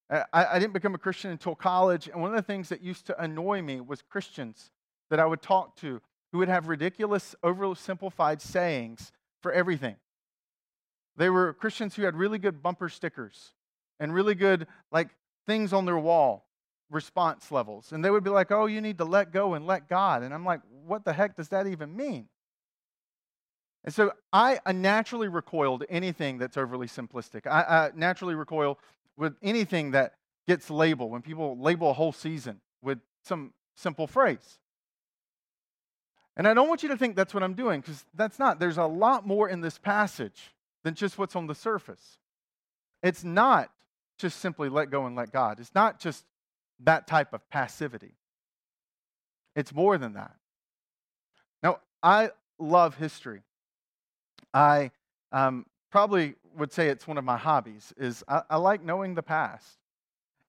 I, 0.09 0.23
I 0.33 0.59
didn't 0.59 0.73
become 0.73 0.95
a 0.95 0.99
Christian 0.99 1.31
until 1.31 1.55
college, 1.55 2.07
and 2.07 2.21
one 2.21 2.29
of 2.29 2.35
the 2.35 2.43
things 2.43 2.69
that 2.69 2.81
used 2.81 3.07
to 3.07 3.21
annoy 3.21 3.61
me 3.61 3.81
was 3.81 4.01
Christians 4.01 4.69
that 5.09 5.19
I 5.19 5.25
would 5.25 5.41
talk 5.41 5.75
to 5.77 6.01
who 6.31 6.39
would 6.39 6.49
have 6.49 6.67
ridiculous, 6.67 7.35
oversimplified 7.43 8.41
sayings 8.41 9.11
for 9.41 9.51
everything. 9.51 9.95
They 11.17 11.29
were 11.29 11.53
Christians 11.53 11.95
who 11.95 12.03
had 12.03 12.15
really 12.15 12.39
good 12.39 12.61
bumper 12.61 12.89
stickers 12.89 13.53
and 13.99 14.13
really 14.13 14.35
good, 14.35 14.67
like, 14.91 15.09
things 15.47 15.71
on 15.71 15.85
their 15.85 15.97
wall 15.97 16.45
response 16.89 17.51
levels. 17.51 17.91
And 17.91 18.03
they 18.03 18.11
would 18.11 18.23
be 18.23 18.29
like, 18.29 18.51
oh, 18.51 18.65
you 18.65 18.81
need 18.81 18.97
to 18.97 19.05
let 19.05 19.31
go 19.31 19.53
and 19.53 19.65
let 19.65 19.87
God. 19.87 20.23
And 20.23 20.33
I'm 20.33 20.43
like, 20.43 20.61
what 20.85 21.05
the 21.05 21.13
heck 21.13 21.35
does 21.35 21.49
that 21.49 21.67
even 21.67 21.95
mean? 21.95 22.27
And 23.83 23.93
so 23.93 24.13
I 24.33 24.59
uh, 24.65 24.71
naturally 24.71 25.27
recoil 25.27 25.79
to 25.79 25.89
anything 25.91 26.39
that's 26.39 26.57
overly 26.57 26.87
simplistic. 26.87 27.47
I, 27.47 27.61
I 27.61 27.91
naturally 27.95 28.35
recoil 28.35 28.79
with 29.15 29.35
anything 29.41 29.91
that 29.91 30.15
gets 30.47 30.69
labeled, 30.69 31.11
when 31.11 31.21
people 31.21 31.57
label 31.59 31.91
a 31.91 31.93
whole 31.93 32.11
season 32.11 32.61
with 32.81 32.99
some 33.23 33.53
simple 33.75 34.07
phrase. 34.07 34.59
And 36.37 36.47
I 36.47 36.53
don't 36.53 36.67
want 36.67 36.83
you 36.83 36.89
to 36.89 36.97
think 36.97 37.15
that's 37.15 37.33
what 37.33 37.43
I'm 37.43 37.53
doing, 37.53 37.81
because 37.81 38.03
that's 38.13 38.39
not. 38.39 38.59
There's 38.59 38.77
a 38.77 38.85
lot 38.85 39.25
more 39.25 39.47
in 39.47 39.61
this 39.61 39.77
passage 39.77 40.53
than 40.83 40.93
just 40.93 41.17
what's 41.17 41.35
on 41.35 41.47
the 41.47 41.55
surface. 41.55 42.19
It's 43.01 43.23
not 43.23 43.71
just 44.17 44.39
simply 44.39 44.69
let 44.69 44.89
go 44.89 45.05
and 45.05 45.15
let 45.15 45.31
God, 45.31 45.59
it's 45.59 45.75
not 45.75 45.99
just 45.99 46.25
that 46.81 47.07
type 47.07 47.33
of 47.33 47.47
passivity. 47.49 48.15
It's 49.55 49.73
more 49.73 49.97
than 49.97 50.13
that. 50.13 50.35
Now, 51.63 51.79
I 52.03 52.31
love 52.59 52.95
history. 52.95 53.41
I 54.53 54.91
um, 55.31 55.65
probably 55.91 56.35
would 56.57 56.73
say 56.73 56.89
it's 56.89 57.07
one 57.07 57.17
of 57.17 57.23
my 57.23 57.37
hobbies 57.37 57.93
is 57.97 58.23
I, 58.27 58.41
I 58.49 58.57
like 58.57 58.83
knowing 58.83 59.15
the 59.15 59.23
past. 59.23 59.77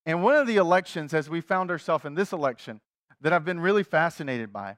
And 0.04 0.22
one 0.22 0.36
of 0.36 0.46
the 0.46 0.56
elections, 0.56 1.14
as 1.14 1.28
we 1.28 1.40
found 1.40 1.70
ourselves 1.70 2.04
in 2.04 2.14
this 2.14 2.32
election, 2.32 2.80
that 3.20 3.32
I've 3.32 3.44
been 3.44 3.60
really 3.60 3.82
fascinated 3.82 4.52
by 4.52 4.76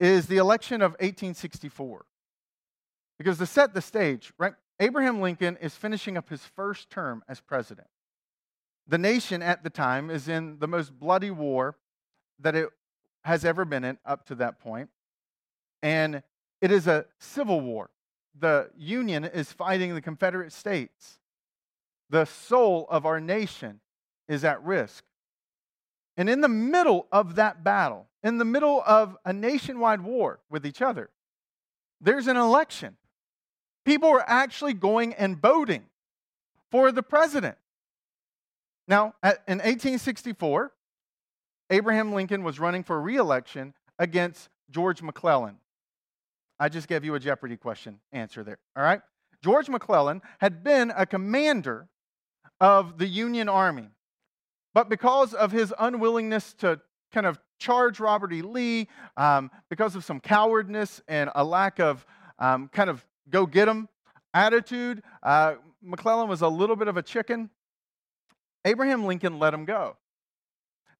is 0.00 0.26
the 0.26 0.36
election 0.36 0.82
of 0.82 0.92
1864. 0.92 2.04
Because 3.18 3.38
to 3.38 3.46
set 3.46 3.74
the 3.74 3.80
stage, 3.80 4.32
right, 4.38 4.54
Abraham 4.80 5.20
Lincoln 5.20 5.56
is 5.60 5.74
finishing 5.74 6.16
up 6.16 6.28
his 6.28 6.44
first 6.44 6.90
term 6.90 7.22
as 7.28 7.40
president. 7.40 7.86
The 8.86 8.98
nation 8.98 9.42
at 9.42 9.62
the 9.62 9.70
time 9.70 10.10
is 10.10 10.28
in 10.28 10.58
the 10.58 10.66
most 10.66 10.98
bloody 10.98 11.30
war 11.30 11.76
that 12.40 12.54
it 12.54 12.68
has 13.24 13.44
ever 13.44 13.64
been 13.64 13.84
in 13.84 13.98
up 14.04 14.26
to 14.26 14.34
that 14.36 14.60
point. 14.60 14.90
And 15.82 16.22
it 16.60 16.70
is 16.70 16.86
a 16.86 17.06
civil 17.18 17.60
war. 17.60 17.90
The 18.38 18.70
Union 18.76 19.24
is 19.24 19.52
fighting 19.52 19.94
the 19.94 20.00
Confederate 20.00 20.52
States. 20.52 21.20
The 22.10 22.24
soul 22.24 22.86
of 22.90 23.06
our 23.06 23.20
nation 23.20 23.80
is 24.28 24.44
at 24.44 24.62
risk. 24.62 25.04
And 26.16 26.30
in 26.30 26.40
the 26.40 26.48
middle 26.48 27.08
of 27.10 27.36
that 27.36 27.64
battle, 27.64 28.06
in 28.22 28.38
the 28.38 28.44
middle 28.44 28.82
of 28.86 29.16
a 29.24 29.32
nationwide 29.32 30.00
war 30.00 30.40
with 30.48 30.64
each 30.64 30.80
other, 30.80 31.10
there's 32.00 32.26
an 32.26 32.36
election. 32.36 32.96
People 33.84 34.08
are 34.10 34.24
actually 34.26 34.74
going 34.74 35.12
and 35.14 35.36
voting 35.36 35.84
for 36.70 36.92
the 36.92 37.02
president. 37.02 37.56
Now, 38.86 39.14
in 39.22 39.58
1864, 39.58 40.72
Abraham 41.70 42.12
Lincoln 42.12 42.44
was 42.44 42.60
running 42.60 42.82
for 42.82 43.00
reelection 43.00 43.74
against 43.98 44.48
George 44.70 45.02
McClellan. 45.02 45.56
I 46.60 46.68
just 46.68 46.88
gave 46.88 47.04
you 47.04 47.14
a 47.14 47.20
Jeopardy 47.20 47.56
question 47.56 48.00
answer 48.12 48.44
there, 48.44 48.58
all 48.76 48.82
right? 48.82 49.00
George 49.42 49.68
McClellan 49.68 50.22
had 50.38 50.62
been 50.62 50.92
a 50.96 51.06
commander 51.06 51.88
of 52.60 52.98
the 52.98 53.06
Union 53.06 53.48
Army, 53.48 53.88
but 54.74 54.88
because 54.88 55.32
of 55.32 55.52
his 55.52 55.72
unwillingness 55.78 56.52
to 56.54 56.80
kind 57.12 57.26
of 57.26 57.38
charge 57.58 58.00
Robert 58.00 58.32
E. 58.32 58.42
Lee, 58.42 58.88
um, 59.16 59.50
because 59.70 59.94
of 59.94 60.04
some 60.04 60.20
cowardness 60.20 61.00
and 61.08 61.30
a 61.34 61.44
lack 61.44 61.78
of 61.78 62.04
um, 62.38 62.68
kind 62.68 62.90
of 62.90 63.06
go 63.30 63.46
get 63.46 63.68
him 63.68 63.88
attitude, 64.34 65.02
uh, 65.22 65.54
McClellan 65.80 66.28
was 66.28 66.42
a 66.42 66.48
little 66.48 66.76
bit 66.76 66.88
of 66.88 66.96
a 66.96 67.02
chicken. 67.02 67.48
Abraham 68.64 69.04
Lincoln 69.04 69.38
let 69.38 69.54
him 69.54 69.64
go. 69.64 69.96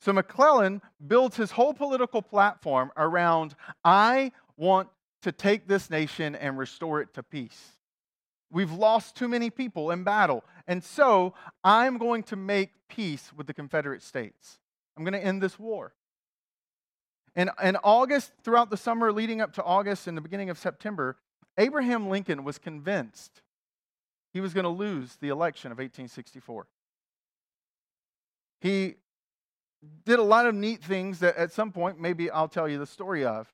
So 0.00 0.12
McClellan 0.12 0.82
builds 1.06 1.36
his 1.36 1.50
whole 1.50 1.74
political 1.74 2.22
platform 2.22 2.92
around 2.96 3.54
I 3.84 4.32
want 4.56 4.88
to 5.22 5.32
take 5.32 5.66
this 5.66 5.90
nation 5.90 6.34
and 6.34 6.58
restore 6.58 7.00
it 7.00 7.14
to 7.14 7.22
peace. 7.22 7.73
We've 8.54 8.72
lost 8.72 9.16
too 9.16 9.26
many 9.26 9.50
people 9.50 9.90
in 9.90 10.04
battle. 10.04 10.44
And 10.68 10.82
so 10.82 11.34
I'm 11.64 11.98
going 11.98 12.22
to 12.24 12.36
make 12.36 12.70
peace 12.88 13.32
with 13.36 13.48
the 13.48 13.52
Confederate 13.52 14.00
States. 14.00 14.60
I'm 14.96 15.02
going 15.02 15.12
to 15.12 15.22
end 15.22 15.42
this 15.42 15.58
war. 15.58 15.92
And 17.34 17.50
in 17.62 17.76
August, 17.82 18.32
throughout 18.44 18.70
the 18.70 18.76
summer 18.76 19.12
leading 19.12 19.40
up 19.40 19.54
to 19.54 19.64
August 19.64 20.06
and 20.06 20.16
the 20.16 20.20
beginning 20.20 20.50
of 20.50 20.58
September, 20.58 21.16
Abraham 21.58 22.08
Lincoln 22.08 22.44
was 22.44 22.58
convinced 22.58 23.42
he 24.32 24.40
was 24.40 24.54
going 24.54 24.64
to 24.64 24.70
lose 24.70 25.16
the 25.16 25.30
election 25.30 25.72
of 25.72 25.78
1864. 25.78 26.68
He 28.60 28.94
did 30.04 30.20
a 30.20 30.22
lot 30.22 30.46
of 30.46 30.54
neat 30.54 30.82
things 30.82 31.18
that 31.18 31.36
at 31.36 31.50
some 31.50 31.72
point 31.72 32.00
maybe 32.00 32.30
I'll 32.30 32.48
tell 32.48 32.68
you 32.68 32.78
the 32.78 32.86
story 32.86 33.24
of 33.24 33.52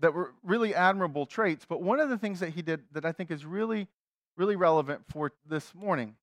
that 0.00 0.14
were 0.14 0.32
really 0.42 0.74
admirable 0.74 1.26
traits. 1.26 1.66
But 1.68 1.82
one 1.82 2.00
of 2.00 2.08
the 2.08 2.18
things 2.18 2.40
that 2.40 2.50
he 2.50 2.62
did 2.62 2.82
that 2.92 3.04
I 3.04 3.12
think 3.12 3.30
is 3.30 3.44
really, 3.44 3.88
really 4.36 4.56
relevant 4.56 5.02
for 5.08 5.32
this 5.46 5.74
morning 5.74 6.16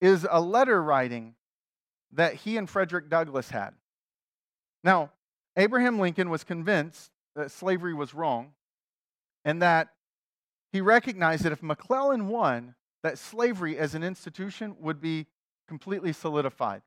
is 0.00 0.26
a 0.30 0.40
letter 0.40 0.82
writing 0.82 1.34
that 2.12 2.34
he 2.34 2.56
and 2.56 2.68
Frederick 2.68 3.08
Douglass 3.08 3.50
had. 3.50 3.70
Now, 4.84 5.12
Abraham 5.56 5.98
Lincoln 5.98 6.30
was 6.30 6.44
convinced 6.44 7.10
that 7.34 7.50
slavery 7.50 7.94
was 7.94 8.14
wrong 8.14 8.52
and 9.44 9.62
that 9.62 9.88
he 10.72 10.80
recognized 10.80 11.44
that 11.44 11.52
if 11.52 11.62
McClellan 11.62 12.28
won, 12.28 12.74
that 13.02 13.18
slavery 13.18 13.78
as 13.78 13.94
an 13.94 14.02
institution 14.02 14.76
would 14.80 15.00
be 15.00 15.26
completely 15.66 16.12
solidified. 16.12 16.82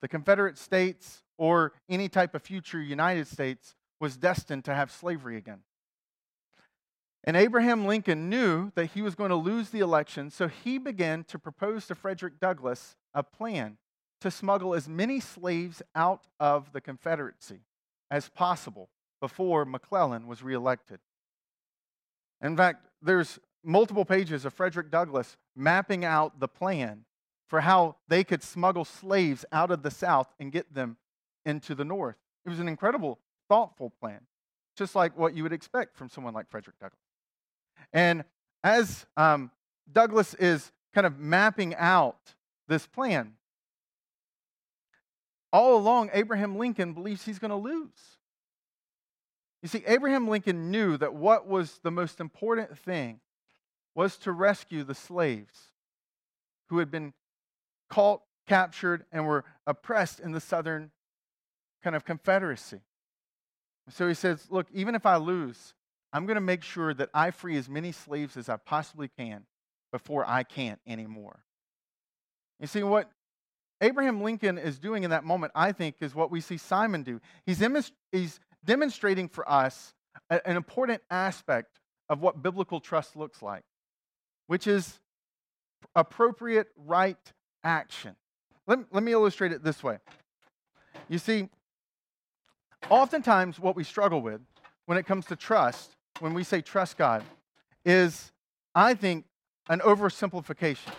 The 0.00 0.08
Confederate 0.08 0.58
States 0.58 1.22
or 1.38 1.72
any 1.88 2.08
type 2.08 2.34
of 2.34 2.42
future 2.42 2.80
United 2.80 3.26
States 3.26 3.74
was 4.00 4.16
destined 4.16 4.64
to 4.64 4.74
have 4.74 4.90
slavery 4.90 5.36
again. 5.36 5.60
And 7.24 7.36
Abraham 7.36 7.86
Lincoln 7.86 8.28
knew 8.28 8.72
that 8.74 8.86
he 8.86 9.02
was 9.02 9.14
going 9.14 9.30
to 9.30 9.36
lose 9.36 9.70
the 9.70 9.80
election, 9.80 10.30
so 10.30 10.48
he 10.48 10.78
began 10.78 11.24
to 11.24 11.38
propose 11.38 11.86
to 11.86 11.94
Frederick 11.94 12.40
Douglass 12.40 12.96
a 13.14 13.22
plan 13.22 13.78
to 14.20 14.30
smuggle 14.30 14.74
as 14.74 14.88
many 14.88 15.20
slaves 15.20 15.82
out 15.94 16.26
of 16.40 16.72
the 16.72 16.80
Confederacy 16.80 17.60
as 18.10 18.28
possible 18.28 18.88
before 19.20 19.64
McClellan 19.64 20.26
was 20.26 20.42
reelected. 20.42 20.98
In 22.40 22.56
fact, 22.56 22.86
there's 23.00 23.38
multiple 23.64 24.04
pages 24.04 24.44
of 24.44 24.52
Frederick 24.52 24.90
Douglass 24.90 25.36
mapping 25.54 26.04
out 26.04 26.40
the 26.40 26.48
plan 26.48 27.04
for 27.46 27.60
how 27.60 27.96
they 28.08 28.24
could 28.24 28.42
smuggle 28.42 28.84
slaves 28.84 29.44
out 29.52 29.70
of 29.70 29.82
the 29.82 29.90
South 29.90 30.32
and 30.40 30.50
get 30.50 30.74
them 30.74 30.96
into 31.44 31.74
the 31.74 31.84
North. 31.84 32.16
It 32.44 32.48
was 32.48 32.58
an 32.58 32.68
incredible, 32.68 33.18
thoughtful 33.48 33.90
plan, 33.90 34.22
just 34.76 34.96
like 34.96 35.16
what 35.16 35.34
you 35.34 35.42
would 35.44 35.52
expect 35.52 35.96
from 35.96 36.08
someone 36.08 36.34
like 36.34 36.50
Frederick 36.50 36.78
Douglass. 36.80 37.01
And 37.92 38.24
as 38.62 39.06
um, 39.16 39.50
Douglass 39.90 40.34
is 40.34 40.72
kind 40.94 41.06
of 41.06 41.18
mapping 41.18 41.74
out 41.74 42.34
this 42.68 42.86
plan, 42.86 43.34
all 45.52 45.76
along, 45.76 46.10
Abraham 46.14 46.56
Lincoln 46.56 46.94
believes 46.94 47.24
he's 47.24 47.38
going 47.38 47.50
to 47.50 47.56
lose. 47.56 48.18
You 49.62 49.68
see, 49.68 49.84
Abraham 49.86 50.26
Lincoln 50.26 50.70
knew 50.70 50.96
that 50.96 51.14
what 51.14 51.46
was 51.46 51.78
the 51.82 51.90
most 51.90 52.20
important 52.20 52.78
thing 52.78 53.20
was 53.94 54.16
to 54.18 54.32
rescue 54.32 54.82
the 54.82 54.94
slaves 54.94 55.70
who 56.68 56.78
had 56.78 56.90
been 56.90 57.12
caught, 57.90 58.22
captured, 58.48 59.04
and 59.12 59.26
were 59.26 59.44
oppressed 59.66 60.18
in 60.18 60.32
the 60.32 60.40
Southern 60.40 60.90
kind 61.84 61.94
of 61.94 62.04
Confederacy. 62.04 62.80
So 63.90 64.08
he 64.08 64.14
says, 64.14 64.46
Look, 64.50 64.68
even 64.72 64.94
if 64.94 65.04
I 65.04 65.16
lose, 65.16 65.74
I'm 66.12 66.26
going 66.26 66.36
to 66.36 66.40
make 66.40 66.62
sure 66.62 66.92
that 66.94 67.08
I 67.14 67.30
free 67.30 67.56
as 67.56 67.68
many 67.68 67.92
slaves 67.92 68.36
as 68.36 68.48
I 68.48 68.56
possibly 68.56 69.08
can 69.08 69.44
before 69.90 70.24
I 70.28 70.42
can't 70.42 70.80
anymore. 70.86 71.42
You 72.60 72.66
see, 72.66 72.82
what 72.82 73.10
Abraham 73.80 74.22
Lincoln 74.22 74.58
is 74.58 74.78
doing 74.78 75.04
in 75.04 75.10
that 75.10 75.24
moment, 75.24 75.52
I 75.54 75.72
think, 75.72 75.96
is 76.00 76.14
what 76.14 76.30
we 76.30 76.40
see 76.40 76.56
Simon 76.56 77.02
do. 77.02 77.20
He's, 77.46 77.62
he's 78.12 78.40
demonstrating 78.64 79.28
for 79.28 79.50
us 79.50 79.94
an 80.30 80.56
important 80.56 81.02
aspect 81.10 81.80
of 82.08 82.20
what 82.20 82.42
biblical 82.42 82.80
trust 82.80 83.16
looks 83.16 83.42
like, 83.42 83.64
which 84.46 84.66
is 84.66 85.00
appropriate 85.96 86.68
right 86.76 87.18
action. 87.64 88.14
Let, 88.66 88.80
let 88.92 89.02
me 89.02 89.12
illustrate 89.12 89.52
it 89.52 89.64
this 89.64 89.82
way. 89.82 89.98
You 91.08 91.18
see, 91.18 91.48
oftentimes 92.88 93.58
what 93.58 93.76
we 93.76 93.84
struggle 93.84 94.20
with 94.22 94.40
when 94.86 94.98
it 94.98 95.06
comes 95.06 95.26
to 95.26 95.36
trust, 95.36 95.96
when 96.22 96.34
we 96.34 96.44
say 96.44 96.60
trust 96.60 96.96
God, 96.96 97.24
is, 97.84 98.30
I 98.76 98.94
think, 98.94 99.24
an 99.68 99.80
oversimplification. 99.80 100.92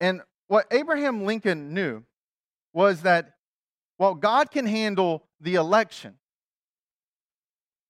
And 0.00 0.22
what 0.48 0.66
Abraham 0.72 1.24
Lincoln 1.24 1.72
knew 1.72 2.02
was 2.72 3.02
that 3.02 3.36
while 3.96 4.16
God 4.16 4.50
can 4.50 4.66
handle 4.66 5.22
the 5.40 5.54
election, 5.54 6.14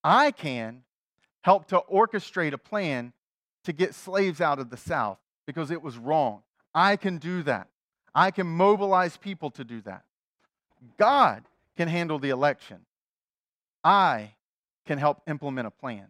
I 0.05 0.33
can 0.33 0.83
help 1.40 1.68
to 1.68 1.83
orchestrate 1.90 2.53
a 2.53 2.59
plan 2.59 3.14
to 3.64 3.72
get 3.72 3.94
slaves 3.94 4.42
out 4.42 4.59
of 4.59 4.68
the 4.68 4.77
South 4.77 5.16
because 5.46 5.70
it 5.70 5.81
was 5.81 5.96
wrong. 5.96 6.42
I 6.74 6.96
can 6.96 7.16
do 7.16 7.42
that. 7.44 7.68
I 8.14 8.33
can 8.33 8.46
mobilize 8.46 9.16
people 9.16 9.50
to 9.53 9.64
do 9.64 9.81
that. 9.81 10.03
God 10.98 11.42
can 11.74 11.88
handle 11.88 12.18
the 12.18 12.29
election. 12.29 12.81
I 13.83 14.34
can 14.87 14.99
help 14.99 15.23
implement 15.27 15.66
a 15.66 15.70
plan. 15.70 16.09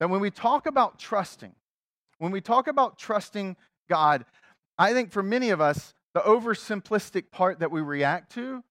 That 0.00 0.10
when 0.10 0.20
we 0.20 0.30
talk 0.30 0.66
about 0.66 0.98
trusting, 0.98 1.54
when 2.18 2.32
we 2.32 2.40
talk 2.40 2.66
about 2.66 2.98
trusting 2.98 3.56
God, 3.88 4.24
I 4.78 4.92
think 4.92 5.12
for 5.12 5.22
many 5.22 5.50
of 5.50 5.60
us, 5.60 5.94
the 6.14 6.20
oversimplistic 6.20 7.30
part 7.30 7.60
that 7.60 7.70
we 7.70 7.80
react 7.80 8.32
to 8.32 8.62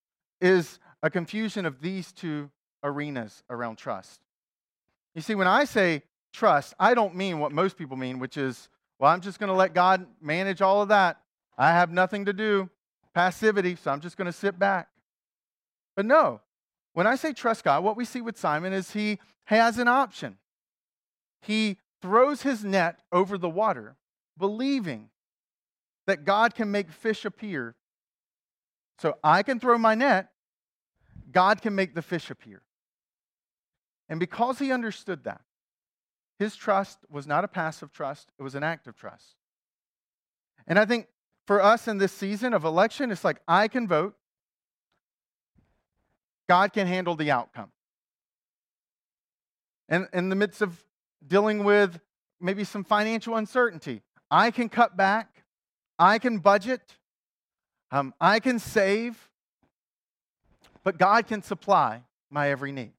is 0.41 0.79
a 1.01 1.09
confusion 1.09 1.65
of 1.65 1.81
these 1.81 2.11
two 2.11 2.49
arenas 2.83 3.43
around 3.49 3.77
trust. 3.77 4.21
You 5.15 5.21
see, 5.21 5.35
when 5.35 5.47
I 5.47 5.65
say 5.65 6.03
trust, 6.33 6.73
I 6.79 6.93
don't 6.93 7.15
mean 7.15 7.39
what 7.39 7.51
most 7.51 7.77
people 7.77 7.97
mean, 7.97 8.19
which 8.19 8.37
is 8.37 8.69
well, 8.99 9.11
I'm 9.11 9.21
just 9.21 9.39
going 9.39 9.49
to 9.49 9.55
let 9.55 9.73
God 9.73 10.05
manage 10.21 10.61
all 10.61 10.81
of 10.81 10.87
that. 10.89 11.19
I 11.57 11.71
have 11.71 11.91
nothing 11.91 12.25
to 12.25 12.33
do. 12.33 12.69
Passivity, 13.13 13.75
so 13.75 13.91
I'm 13.91 13.99
just 13.99 14.17
going 14.17 14.27
to 14.27 14.31
sit 14.31 14.57
back. 14.57 14.87
But 15.95 16.05
no, 16.05 16.41
when 16.93 17.07
I 17.07 17.15
say 17.15 17.33
trust 17.33 17.63
God, 17.63 17.83
what 17.83 17.97
we 17.97 18.05
see 18.05 18.21
with 18.21 18.37
Simon 18.37 18.73
is 18.73 18.91
he 18.91 19.19
has 19.45 19.77
an 19.77 19.87
option. 19.87 20.37
He 21.41 21.77
throws 22.01 22.43
his 22.43 22.63
net 22.63 22.99
over 23.11 23.37
the 23.37 23.49
water, 23.49 23.97
believing 24.37 25.09
that 26.05 26.25
God 26.25 26.55
can 26.55 26.71
make 26.71 26.91
fish 26.91 27.25
appear. 27.25 27.75
So 28.99 29.17
I 29.23 29.43
can 29.43 29.59
throw 29.59 29.77
my 29.77 29.95
net, 29.95 30.29
God 31.31 31.61
can 31.61 31.75
make 31.75 31.95
the 31.95 32.01
fish 32.01 32.29
appear. 32.29 32.61
And 34.07 34.19
because 34.19 34.59
he 34.59 34.71
understood 34.71 35.23
that, 35.23 35.41
his 36.37 36.55
trust 36.55 36.99
was 37.09 37.25
not 37.25 37.43
a 37.43 37.47
passive 37.47 37.91
trust, 37.91 38.29
it 38.37 38.43
was 38.43 38.55
an 38.55 38.63
active 38.63 38.95
trust. 38.95 39.35
And 40.67 40.77
I 40.77 40.85
think 40.85 41.07
for 41.47 41.61
us 41.61 41.87
in 41.87 41.97
this 41.97 42.11
season 42.11 42.53
of 42.53 42.63
election, 42.63 43.11
it's 43.11 43.23
like 43.23 43.41
I 43.47 43.67
can 43.67 43.87
vote, 43.87 44.15
God 46.47 46.73
can 46.73 46.87
handle 46.87 47.15
the 47.15 47.31
outcome. 47.31 47.71
And 49.89 50.07
in 50.13 50.29
the 50.29 50.35
midst 50.35 50.61
of 50.61 50.83
dealing 51.25 51.63
with 51.63 51.99
maybe 52.39 52.63
some 52.63 52.83
financial 52.83 53.35
uncertainty, 53.35 54.01
I 54.29 54.51
can 54.51 54.69
cut 54.69 54.97
back, 54.97 55.43
I 55.99 56.19
can 56.19 56.39
budget, 56.39 56.81
um, 57.91 58.13
I 58.19 58.39
can 58.39 58.59
save, 58.59 59.29
but 60.83 60.97
God 60.97 61.27
can 61.27 61.41
supply 61.41 62.03
my 62.29 62.49
every 62.49 62.71
need. 62.71 62.93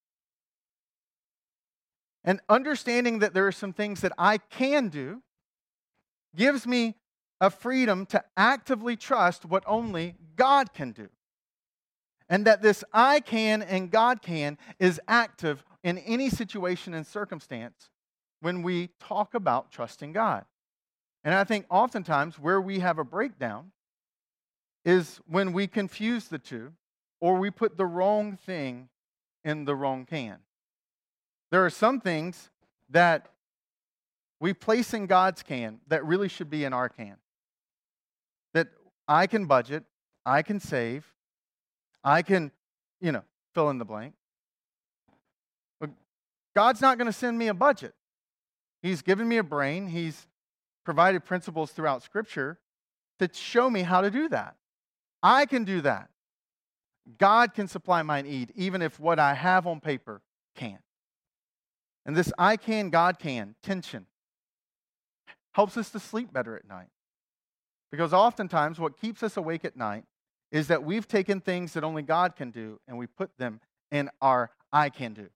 And 2.25 2.41
understanding 2.49 3.19
that 3.19 3.35
there 3.35 3.47
are 3.47 3.53
some 3.53 3.73
things 3.73 4.01
that 4.01 4.13
I 4.17 4.39
can 4.39 4.89
do 4.89 5.23
gives 6.35 6.67
me 6.67 6.95
a 7.41 7.51
freedom 7.51 8.07
to 8.07 8.25
actively 8.37 8.97
trust 8.97 9.45
what 9.45 9.63
only 9.67 10.15
God 10.37 10.73
can 10.73 10.93
do. 10.93 11.09
And 12.29 12.47
that 12.47 12.63
this 12.63 12.83
I 12.93 13.21
can 13.21 13.63
and 13.63 13.91
God 13.91 14.23
can 14.23 14.59
is 14.79 15.01
active 15.07 15.65
in 15.83 15.99
any 15.99 16.31
situation 16.31 16.95
and 16.95 17.07
circumstance 17.07 17.91
when 18.41 18.63
we 18.63 18.89
talk 18.99 19.35
about 19.35 19.71
trusting 19.71 20.13
God. 20.13 20.45
And 21.23 21.35
I 21.35 21.45
think 21.45 21.67
oftentimes 21.71 22.39
where 22.39 22.61
we 22.61 22.81
have 22.81 22.99
a 22.99 23.05
breakdown 23.05 23.73
is 24.85 25.21
when 25.27 25.53
we 25.53 25.67
confuse 25.67 26.29
the 26.29 26.39
two 26.39 26.73
or 27.21 27.37
we 27.37 27.51
put 27.51 27.77
the 27.79 27.87
wrong 27.87 28.37
thing 28.37 28.89
in 29.45 29.65
the 29.65 29.75
wrong 29.75 30.05
can. 30.05 30.39
There 31.51 31.65
are 31.65 31.71
some 31.71 32.01
things 32.01 32.51
that 32.91 33.31
we 34.41 34.53
place 34.53 34.93
in 34.93 35.07
God's 35.07 35.43
can 35.43 35.81
that 35.89 36.05
really 36.05 36.29
should 36.29 36.51
be 36.51 36.65
in 36.65 36.73
our 36.73 36.89
can. 36.89 37.17
That 38.53 38.69
I 39.09 39.27
can 39.27 39.47
budget, 39.47 39.85
I 40.27 40.43
can 40.43 40.61
save, 40.61 41.14
I 42.05 42.23
can, 42.23 42.53
you 43.01 43.13
know, 43.13 43.23
fill 43.55 43.71
in 43.71 43.79
the 43.79 43.85
blank. 43.85 44.15
But 45.81 45.91
God's 46.55 46.81
not 46.81 46.99
going 46.99 47.07
to 47.07 47.13
send 47.13 47.39
me 47.39 47.49
a 47.49 47.55
budget. 47.55 47.95
He's 48.83 49.03
given 49.03 49.27
me 49.27 49.39
a 49.39 49.43
brain, 49.43 49.89
He's 49.89 50.27
provided 50.85 51.25
principles 51.25 51.73
throughout 51.73 52.03
Scripture 52.03 52.59
to 53.19 53.29
show 53.33 53.71
me 53.71 53.81
how 53.81 54.03
to 54.03 54.11
do 54.11 54.29
that. 54.29 54.57
I 55.23 55.47
can 55.47 55.65
do 55.65 55.81
that. 55.81 56.11
God 57.19 57.55
can 57.55 57.69
supply 57.69 58.03
my 58.03 58.23
need, 58.23 58.53
even 58.55 58.83
if 58.83 59.01
what 59.01 59.19
I 59.19 59.35
have 59.35 59.67
on 59.67 59.81
paper 59.81 60.21
can't. 60.55 60.83
And 62.05 62.15
this 62.15 62.33
I 62.37 62.57
can, 62.57 62.91
God 62.91 63.19
can 63.19 63.55
tension 63.63 64.07
helps 65.55 65.77
us 65.77 65.91
to 65.91 66.01
sleep 66.01 66.33
better 66.33 66.57
at 66.57 66.69
night. 66.69 66.89
Because 67.91 68.13
oftentimes, 68.13 68.79
what 68.79 69.01
keeps 69.01 69.23
us 69.23 69.37
awake 69.37 69.65
at 69.65 69.77
night 69.77 70.05
is 70.55 70.69
that 70.69 70.85
we've 70.85 71.09
taken 71.09 71.41
things 71.41 71.73
that 71.73 71.83
only 71.83 72.01
God 72.01 72.37
can 72.37 72.53
do 72.53 72.79
and 72.87 72.97
we 72.97 73.09
put 73.09 73.37
them 73.39 73.61
in 73.91 74.09
our 74.23 74.53
I 74.73 74.89
can 74.89 75.13
do. 75.13 75.29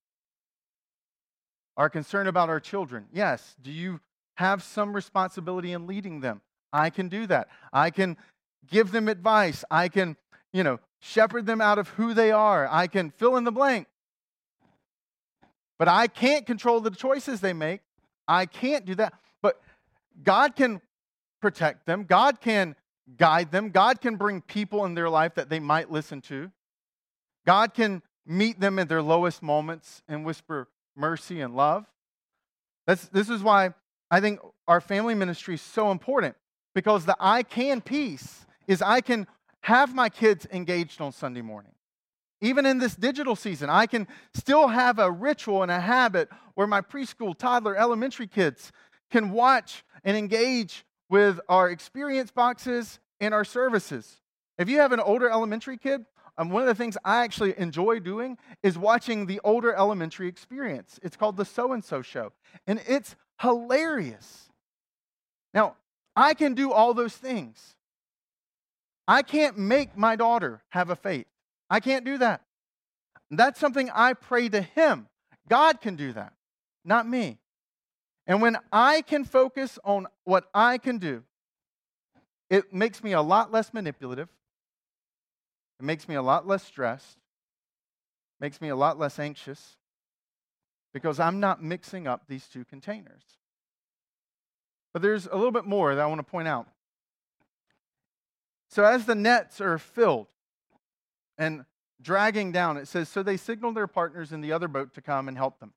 Our 1.76 1.90
concern 1.90 2.28
about 2.28 2.48
our 2.48 2.60
children. 2.60 3.06
Yes, 3.12 3.56
do 3.60 3.72
you 3.72 4.00
have 4.36 4.62
some 4.62 4.94
responsibility 4.94 5.72
in 5.72 5.88
leading 5.88 6.20
them? 6.20 6.40
I 6.72 6.90
can 6.90 7.08
do 7.08 7.26
that. 7.26 7.48
I 7.72 7.90
can 7.90 8.16
give 8.68 8.92
them 8.92 9.08
advice. 9.08 9.64
I 9.72 9.88
can, 9.88 10.16
you 10.52 10.62
know, 10.62 10.78
shepherd 11.00 11.46
them 11.46 11.60
out 11.60 11.78
of 11.78 11.88
who 11.88 12.14
they 12.14 12.30
are. 12.30 12.68
I 12.70 12.86
can 12.86 13.10
fill 13.10 13.36
in 13.36 13.42
the 13.42 13.50
blank. 13.50 13.88
But 15.80 15.88
I 15.88 16.06
can't 16.06 16.46
control 16.46 16.80
the 16.80 16.92
choices 16.92 17.40
they 17.40 17.52
make. 17.52 17.80
I 18.28 18.46
can't 18.46 18.84
do 18.84 18.94
that. 18.94 19.14
But 19.42 19.60
God 20.22 20.54
can 20.54 20.80
protect 21.40 21.86
them, 21.86 22.04
God 22.04 22.40
can 22.40 22.76
guide 23.16 23.50
them, 23.50 23.70
God 23.70 24.00
can 24.00 24.16
bring 24.16 24.40
people 24.40 24.84
in 24.84 24.94
their 24.94 25.08
life 25.08 25.34
that 25.36 25.48
they 25.48 25.60
might 25.60 25.90
listen 25.90 26.20
to. 26.22 26.50
God 27.46 27.74
can 27.74 28.02
meet 28.26 28.60
them 28.60 28.78
in 28.78 28.88
their 28.88 29.02
lowest 29.02 29.42
moments 29.42 30.02
and 30.08 30.24
whisper 30.24 30.68
mercy 30.94 31.40
and 31.40 31.54
love. 31.54 31.86
That's, 32.86 33.08
this 33.08 33.30
is 33.30 33.42
why 33.42 33.74
I 34.10 34.20
think 34.20 34.40
our 34.66 34.80
family 34.80 35.14
ministry 35.14 35.54
is 35.54 35.62
so 35.62 35.90
important 35.90 36.36
because 36.74 37.04
the 37.04 37.16
I 37.18 37.42
can 37.42 37.80
piece 37.80 38.46
is 38.66 38.82
I 38.82 39.00
can 39.00 39.26
have 39.62 39.94
my 39.94 40.08
kids 40.08 40.46
engaged 40.52 41.00
on 41.00 41.12
Sunday 41.12 41.42
morning. 41.42 41.72
Even 42.40 42.66
in 42.66 42.78
this 42.78 42.94
digital 42.94 43.34
season, 43.34 43.68
I 43.68 43.86
can 43.86 44.06
still 44.32 44.68
have 44.68 44.98
a 44.98 45.10
ritual 45.10 45.62
and 45.62 45.72
a 45.72 45.80
habit 45.80 46.28
where 46.54 46.66
my 46.66 46.80
preschool, 46.80 47.36
toddler, 47.36 47.76
elementary 47.76 48.28
kids 48.28 48.72
can 49.10 49.30
watch 49.30 49.84
and 50.04 50.16
engage 50.16 50.84
with 51.08 51.40
our 51.48 51.70
experience 51.70 52.30
boxes 52.30 52.98
and 53.20 53.34
our 53.34 53.44
services. 53.44 54.20
If 54.58 54.68
you 54.68 54.78
have 54.78 54.92
an 54.92 55.00
older 55.00 55.30
elementary 55.30 55.78
kid, 55.78 56.04
um, 56.36 56.50
one 56.50 56.62
of 56.62 56.68
the 56.68 56.74
things 56.74 56.96
I 57.04 57.24
actually 57.24 57.58
enjoy 57.58 57.98
doing 57.98 58.38
is 58.62 58.78
watching 58.78 59.26
the 59.26 59.40
older 59.42 59.74
elementary 59.74 60.28
experience. 60.28 61.00
It's 61.02 61.16
called 61.16 61.36
the 61.36 61.44
So 61.44 61.72
and 61.72 61.84
So 61.84 62.00
Show, 62.00 62.32
and 62.66 62.80
it's 62.86 63.16
hilarious. 63.40 64.48
Now, 65.52 65.76
I 66.14 66.34
can 66.34 66.54
do 66.54 66.72
all 66.72 66.94
those 66.94 67.16
things. 67.16 67.76
I 69.06 69.22
can't 69.22 69.58
make 69.58 69.96
my 69.96 70.16
daughter 70.16 70.62
have 70.70 70.90
a 70.90 70.96
faith. 70.96 71.26
I 71.70 71.80
can't 71.80 72.04
do 72.04 72.18
that. 72.18 72.42
That's 73.30 73.58
something 73.58 73.90
I 73.90 74.12
pray 74.12 74.48
to 74.48 74.62
Him. 74.62 75.08
God 75.48 75.80
can 75.80 75.96
do 75.96 76.12
that, 76.12 76.34
not 76.84 77.08
me. 77.08 77.38
And 78.28 78.42
when 78.42 78.58
I 78.70 79.00
can 79.00 79.24
focus 79.24 79.78
on 79.82 80.06
what 80.24 80.44
I 80.52 80.76
can 80.76 80.98
do, 80.98 81.24
it 82.50 82.74
makes 82.74 83.02
me 83.02 83.12
a 83.12 83.22
lot 83.22 83.50
less 83.50 83.72
manipulative. 83.72 84.28
It 85.80 85.84
makes 85.84 86.06
me 86.06 86.14
a 86.14 86.22
lot 86.22 86.46
less 86.46 86.62
stressed. 86.62 87.16
Makes 88.38 88.60
me 88.60 88.68
a 88.68 88.76
lot 88.76 88.98
less 88.98 89.18
anxious 89.18 89.76
because 90.92 91.18
I'm 91.18 91.40
not 91.40 91.62
mixing 91.62 92.06
up 92.06 92.24
these 92.28 92.46
two 92.46 92.64
containers. 92.64 93.22
But 94.92 95.00
there's 95.02 95.26
a 95.26 95.34
little 95.34 95.50
bit 95.50 95.64
more 95.64 95.94
that 95.94 96.02
I 96.02 96.06
want 96.06 96.18
to 96.18 96.30
point 96.30 96.48
out. 96.48 96.68
So 98.68 98.84
as 98.84 99.06
the 99.06 99.14
nets 99.14 99.60
are 99.60 99.78
filled 99.78 100.26
and 101.38 101.64
dragging 102.00 102.52
down, 102.52 102.76
it 102.76 102.88
says, 102.88 103.08
So 103.08 103.22
they 103.22 103.38
signaled 103.38 103.74
their 103.74 103.86
partners 103.86 104.32
in 104.32 104.42
the 104.42 104.52
other 104.52 104.68
boat 104.68 104.94
to 104.94 105.00
come 105.00 105.28
and 105.28 105.36
help 105.36 105.60
them. 105.60 105.72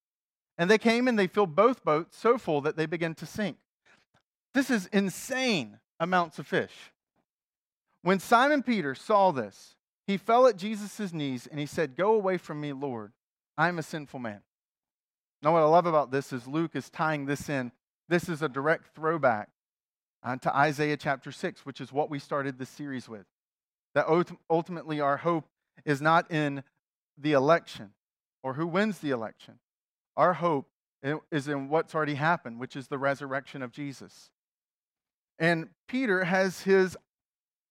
And 0.62 0.70
they 0.70 0.78
came 0.78 1.08
and 1.08 1.18
they 1.18 1.26
filled 1.26 1.56
both 1.56 1.84
boats 1.84 2.16
so 2.16 2.38
full 2.38 2.62
that 2.62 2.78
they 2.78 2.86
began 2.86 3.16
to 3.16 3.26
sink. 3.26 3.58
This 4.54 4.70
is 4.70 4.86
insane 4.94 5.80
amounts 6.00 6.38
of 6.38 6.46
fish. 6.46 6.92
When 8.04 8.20
Simon 8.20 8.62
Peter 8.62 8.94
saw 8.94 9.32
this, 9.32 9.74
he 10.06 10.18
fell 10.18 10.46
at 10.46 10.58
Jesus' 10.58 11.14
knees 11.14 11.48
and 11.48 11.60
he 11.60 11.66
said, 11.66 11.96
Go 11.96 12.14
away 12.14 12.38
from 12.38 12.62
me, 12.62 12.74
Lord. 12.74 13.12
I 13.58 13.70
am 13.70 13.80
a 13.80 13.84
sinful 13.84 14.20
man. 14.20 14.42
Now, 15.42 15.54
what 15.54 15.64
I 15.64 15.66
love 15.66 15.88
about 15.88 16.12
this 16.12 16.32
is 16.32 16.46
Luke 16.46 16.76
is 16.76 16.92
tying 16.92 17.26
this 17.26 17.50
in. 17.50 17.72
This 18.08 18.30
is 18.30 18.44
a 18.44 18.48
direct 18.48 18.94
throwback 18.94 19.50
to 20.42 20.56
Isaiah 20.56 20.96
chapter 20.96 21.32
6, 21.32 21.66
which 21.66 21.82
is 21.82 21.92
what 21.92 22.12
we 22.12 22.20
started 22.20 22.60
this 22.60 22.70
series 22.70 23.10
with. 23.10 23.26
That 23.96 24.06
ultimately 24.48 25.02
our 25.02 25.18
hope 25.18 25.46
is 25.86 26.04
not 26.04 26.30
in 26.30 26.62
the 27.18 27.32
election 27.32 27.94
or 28.44 28.54
who 28.54 28.68
wins 28.68 29.00
the 29.00 29.10
election. 29.10 29.56
Our 30.22 30.34
hope 30.34 30.70
is 31.32 31.48
in 31.48 31.68
what's 31.68 31.96
already 31.96 32.14
happened, 32.14 32.60
which 32.60 32.76
is 32.76 32.88
the 32.88 33.00
resurrection 33.00 33.64
of 33.64 33.72
Jesus. 33.72 34.30
And 35.40 35.70
Peter 35.88 36.26
has 36.26 36.62
his 36.62 36.96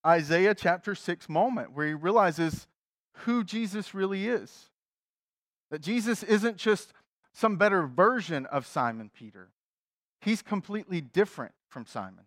Isaiah 0.05 0.57
chapter 0.57 0.97
6 0.97 1.29
moment 1.29 1.75
where 1.75 1.87
he 1.87 1.95
realizes 1.95 2.67
who 3.19 3.45
Jesus 3.45 3.95
really 3.95 4.27
is. 4.27 4.69
That 5.71 5.81
Jesus 5.81 6.25
isn't 6.25 6.57
just 6.57 6.93
some 7.33 7.57
better 7.57 7.87
version 7.87 8.47
of 8.47 8.67
Simon 8.67 9.13
Peter, 9.15 9.53
he's 10.21 10.43
completely 10.43 11.01
different 11.01 11.53
from 11.69 11.87
Simon 11.87 12.25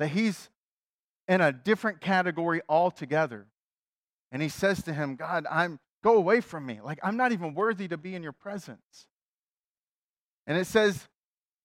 that 0.00 0.08
he's 0.08 0.50
in 1.28 1.40
a 1.40 1.52
different 1.52 2.00
category 2.00 2.60
altogether. 2.68 3.46
And 4.32 4.42
he 4.42 4.48
says 4.48 4.82
to 4.82 4.92
him, 4.92 5.14
God, 5.14 5.46
I'm 5.48 5.78
go 6.04 6.16
away 6.16 6.40
from 6.40 6.66
me. 6.66 6.80
Like 6.84 7.00
I'm 7.02 7.16
not 7.16 7.32
even 7.32 7.54
worthy 7.54 7.88
to 7.88 7.96
be 7.96 8.14
in 8.14 8.22
your 8.22 8.32
presence. 8.32 9.08
And 10.46 10.58
it 10.58 10.66
says, 10.66 11.08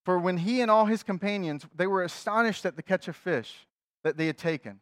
for 0.06 0.18
when 0.18 0.38
he 0.38 0.62
and 0.62 0.72
all 0.72 0.86
his 0.86 1.04
companions, 1.04 1.68
they 1.76 1.86
were 1.86 2.02
astonished 2.02 2.66
at 2.66 2.78
the 2.78 2.82
catch 2.82 3.10
of 3.10 3.16
fish 3.18 3.68
that 4.04 4.16
they 4.16 4.28
had 4.28 4.38
taken. 4.38 4.80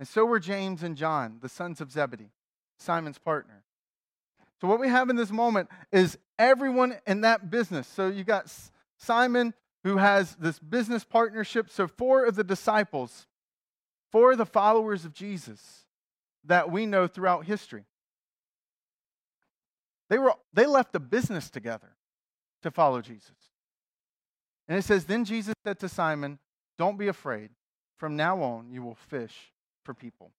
And 0.00 0.08
so 0.08 0.24
were 0.24 0.40
James 0.40 0.82
and 0.82 0.96
John, 0.96 1.38
the 1.42 1.50
sons 1.50 1.82
of 1.82 1.92
Zebedee, 1.92 2.32
Simon's 2.78 3.18
partner. 3.18 3.62
So 4.60 4.66
what 4.66 4.80
we 4.80 4.88
have 4.88 5.10
in 5.10 5.16
this 5.16 5.30
moment 5.30 5.68
is 5.92 6.16
everyone 6.38 6.96
in 7.06 7.20
that 7.20 7.50
business. 7.50 7.86
So 7.86 8.08
you 8.08 8.24
got 8.24 8.50
Simon, 8.96 9.52
who 9.82 9.98
has 9.98 10.34
this 10.36 10.58
business 10.58 11.04
partnership. 11.04 11.68
So, 11.68 11.86
four 11.86 12.24
of 12.24 12.36
the 12.36 12.44
disciples, 12.44 13.26
four 14.10 14.32
of 14.32 14.38
the 14.38 14.46
followers 14.46 15.04
of 15.04 15.12
Jesus 15.12 15.84
that 16.44 16.70
we 16.70 16.86
know 16.86 17.06
throughout 17.06 17.44
history, 17.44 17.84
they, 20.10 20.18
were, 20.18 20.34
they 20.52 20.66
left 20.66 20.94
a 20.94 21.00
business 21.00 21.50
together 21.50 21.96
to 22.62 22.70
follow 22.70 23.00
Jesus. 23.00 23.30
And 24.68 24.78
it 24.78 24.82
says, 24.82 25.04
Then 25.04 25.24
Jesus 25.24 25.54
said 25.64 25.78
to 25.80 25.88
Simon, 25.88 26.38
Don't 26.78 26.98
be 26.98 27.08
afraid. 27.08 27.50
From 27.98 28.16
now 28.16 28.42
on, 28.42 28.70
you 28.70 28.82
will 28.82 28.96
fish 28.96 29.52
for 29.84 29.94
people. 29.94 30.32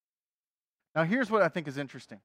Now, 0.93 1.03
here's 1.03 1.31
what 1.31 1.41
I 1.41 1.47
think 1.47 1.67
is 1.67 1.77
interesting. 1.77 2.19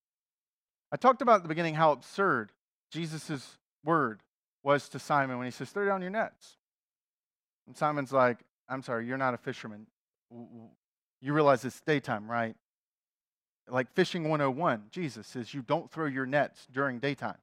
I 0.92 0.96
talked 0.96 1.22
about 1.22 1.36
at 1.36 1.42
the 1.42 1.48
beginning 1.48 1.74
how 1.74 1.92
absurd 1.92 2.52
Jesus' 2.90 3.58
word 3.84 4.20
was 4.62 4.88
to 4.90 4.98
Simon 4.98 5.38
when 5.38 5.46
he 5.46 5.50
says, 5.50 5.70
Throw 5.70 5.86
down 5.86 6.02
your 6.02 6.10
nets. 6.10 6.56
And 7.66 7.76
Simon's 7.76 8.12
like, 8.12 8.38
I'm 8.68 8.82
sorry, 8.82 9.06
you're 9.06 9.18
not 9.18 9.34
a 9.34 9.38
fisherman. 9.38 9.86
You 10.30 11.32
realize 11.32 11.64
it's 11.64 11.80
daytime, 11.80 12.30
right? 12.30 12.56
Like 13.68 13.92
fishing 13.94 14.28
101, 14.28 14.84
Jesus 14.90 15.26
says 15.26 15.54
you 15.54 15.62
don't 15.62 15.90
throw 15.90 16.06
your 16.06 16.26
nets 16.26 16.66
during 16.72 16.98
daytime. 16.98 17.38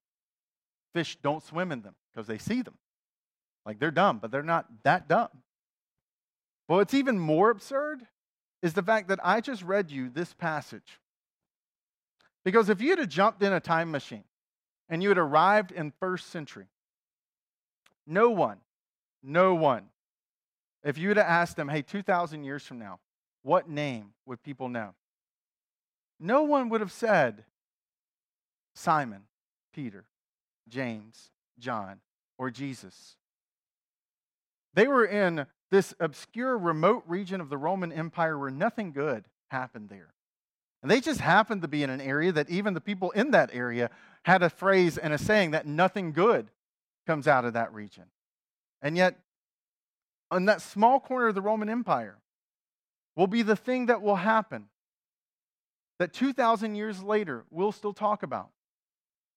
Fish 0.94 1.18
don't 1.22 1.44
swim 1.44 1.72
in 1.72 1.82
them 1.82 1.96
because 2.12 2.28
they 2.28 2.38
see 2.38 2.62
them. 2.62 2.78
Like 3.66 3.80
they're 3.80 3.92
dumb, 3.92 4.20
but 4.20 4.32
they're 4.32 4.44
not 4.44 4.66
that 4.84 5.08
dumb. 5.08 5.30
But 6.68 6.76
what's 6.76 6.94
even 6.94 7.20
more 7.20 7.50
absurd 7.50 8.04
is 8.62 8.74
the 8.74 8.84
fact 8.84 9.08
that 9.10 9.20
I 9.24 9.42
just 9.42 9.64
read 9.64 9.92
you 9.92 10.10
this 10.10 10.34
passage. 10.34 11.00
Because 12.44 12.70
if 12.70 12.82
you 12.82 12.96
had 12.96 13.10
jumped 13.10 13.44
in 13.44 13.54
a 13.54 13.60
time 13.60 13.92
machine 13.92 14.24
and 14.90 15.04
you 15.04 15.10
had 15.10 15.18
arrived 15.18 15.72
in 15.72 15.92
first 16.00 16.30
century, 16.30 16.68
no 18.06 18.30
one, 18.30 18.58
no 19.22 19.54
one, 19.54 19.84
if 20.84 20.98
you 20.98 21.10
had 21.10 21.18
asked 21.18 21.58
them, 21.58 21.68
hey, 21.68 21.82
2,000 21.82 22.44
years 22.44 22.64
from 22.64 22.80
now, 22.80 23.00
what 23.44 23.70
name 23.70 24.14
would 24.26 24.42
people 24.44 24.70
know? 24.70 24.94
No 26.20 26.44
one 26.44 26.70
would 26.70 26.82
have 26.82 26.92
said 26.92 27.44
Simon, 28.76 29.24
Peter, 29.74 30.06
James, 30.68 31.30
John, 31.60 32.00
or 32.38 32.50
Jesus. 32.50 33.16
They 34.74 34.88
were 34.88 35.06
in 35.06 35.48
this 35.72 35.94
obscure, 36.00 36.58
remote 36.58 37.04
region 37.08 37.42
of 37.42 37.50
the 37.50 37.58
Roman 37.58 37.92
Empire 37.92 38.38
where 38.38 38.52
nothing 38.52 38.92
good 38.92 39.26
happened 39.50 39.90
there. 39.90 40.14
And 40.82 40.92
they 40.92 41.02
just 41.02 41.20
happened 41.20 41.64
to 41.64 41.68
be 41.68 41.84
in 41.84 41.90
an 41.90 42.02
area 42.02 42.32
that 42.32 42.50
even 42.50 42.74
the 42.74 42.82
people 42.82 43.12
in 43.12 43.32
that 43.32 43.50
area 43.54 43.90
had 44.24 44.44
a 44.44 44.50
phrase 44.50 44.98
and 44.98 45.14
a 45.14 45.18
saying 45.18 45.52
that 45.52 45.66
nothing 45.66 46.12
good 46.12 46.50
comes 47.06 47.28
out 47.28 47.46
of 47.46 47.54
that 47.54 47.74
region. 47.74 48.06
And 48.82 48.96
yet, 48.96 49.18
on 50.30 50.46
that 50.46 50.62
small 50.62 51.00
corner 51.00 51.28
of 51.28 51.36
the 51.36 51.42
Roman 51.42 51.70
Empire, 51.70 52.18
will 53.16 53.28
be 53.28 53.42
the 53.42 53.56
thing 53.56 53.88
that 53.88 54.02
will 54.02 54.18
happen 54.18 54.66
that 56.00 56.14
2,000 56.14 56.76
years 56.76 57.02
later 57.02 57.46
we'll 57.50 57.72
still 57.72 57.94
talk 57.94 58.24
about. 58.24 58.50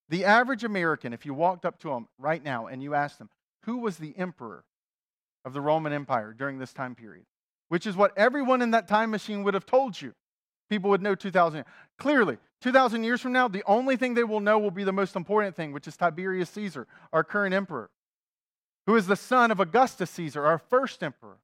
The 0.09 0.25
average 0.25 0.63
American, 0.63 1.13
if 1.13 1.25
you 1.25 1.33
walked 1.33 1.65
up 1.65 1.79
to 1.79 1.91
him 1.91 2.07
right 2.17 2.43
now 2.43 2.67
and 2.67 2.83
you 2.83 2.93
asked 2.93 3.19
him, 3.19 3.29
who 3.63 3.77
was 3.77 3.97
the 3.97 4.13
emperor 4.17 4.65
of 5.45 5.53
the 5.53 5.61
Roman 5.61 5.93
Empire 5.93 6.33
during 6.37 6.59
this 6.59 6.73
time 6.73 6.95
period? 6.95 7.25
Which 7.69 7.87
is 7.87 7.95
what 7.95 8.17
everyone 8.17 8.61
in 8.61 8.71
that 8.71 8.87
time 8.87 9.11
machine 9.11 9.43
would 9.43 9.53
have 9.53 9.65
told 9.65 10.01
you. 10.01 10.13
People 10.69 10.89
would 10.89 11.01
know 11.01 11.15
2,000 11.15 11.57
years. 11.59 11.65
Clearly, 11.97 12.37
2,000 12.61 13.03
years 13.03 13.21
from 13.21 13.31
now, 13.31 13.47
the 13.47 13.63
only 13.65 13.95
thing 13.95 14.13
they 14.13 14.23
will 14.23 14.39
know 14.39 14.59
will 14.59 14.71
be 14.71 14.83
the 14.83 14.93
most 14.93 15.15
important 15.15 15.55
thing, 15.55 15.71
which 15.71 15.87
is 15.87 15.95
Tiberius 15.95 16.49
Caesar, 16.51 16.87
our 17.13 17.23
current 17.23 17.53
emperor, 17.53 17.89
who 18.87 18.95
is 18.95 19.07
the 19.07 19.15
son 19.15 19.51
of 19.51 19.59
Augustus 19.59 20.09
Caesar, 20.11 20.45
our 20.45 20.57
first 20.57 21.03
emperor, 21.03 21.37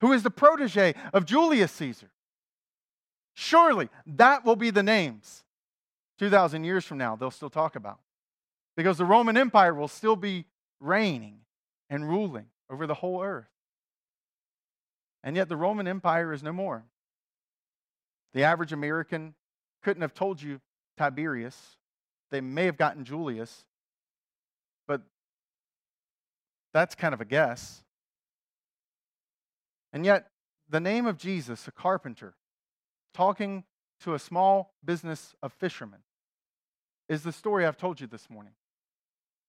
who 0.00 0.12
is 0.12 0.22
the 0.22 0.30
protege 0.30 0.94
of 1.12 1.24
Julius 1.24 1.72
Caesar. 1.72 2.10
Surely 3.34 3.88
that 4.06 4.44
will 4.44 4.56
be 4.56 4.70
the 4.70 4.82
names 4.82 5.44
2,000 6.18 6.64
years 6.64 6.84
from 6.84 6.98
now 6.98 7.16
they'll 7.16 7.30
still 7.30 7.50
talk 7.50 7.76
about. 7.76 7.98
Because 8.76 8.98
the 8.98 9.04
Roman 9.04 9.36
Empire 9.36 9.74
will 9.74 9.88
still 9.88 10.16
be 10.16 10.46
reigning 10.80 11.40
and 11.90 12.08
ruling 12.08 12.46
over 12.70 12.86
the 12.86 12.94
whole 12.94 13.22
earth. 13.22 13.50
And 15.22 15.36
yet 15.36 15.48
the 15.48 15.56
Roman 15.56 15.86
Empire 15.86 16.32
is 16.32 16.42
no 16.42 16.52
more. 16.52 16.84
The 18.34 18.44
average 18.44 18.72
American 18.72 19.34
couldn't 19.82 20.02
have 20.02 20.14
told 20.14 20.40
you 20.40 20.60
Tiberius. 20.96 21.76
They 22.30 22.40
may 22.40 22.64
have 22.64 22.78
gotten 22.78 23.04
Julius, 23.04 23.64
but 24.86 25.02
that's 26.72 26.94
kind 26.94 27.12
of 27.12 27.20
a 27.20 27.26
guess. 27.26 27.82
And 29.92 30.06
yet, 30.06 30.28
the 30.68 30.80
name 30.80 31.04
of 31.04 31.18
Jesus, 31.18 31.68
a 31.68 31.72
carpenter, 31.72 32.34
talking 33.12 33.64
to 34.00 34.14
a 34.14 34.18
small 34.18 34.74
business 34.84 35.34
of 35.42 35.52
fishermen, 35.52 36.00
is 37.08 37.22
the 37.22 37.32
story 37.32 37.66
I've 37.66 37.76
told 37.76 38.00
you 38.00 38.06
this 38.06 38.28
morning. 38.30 38.52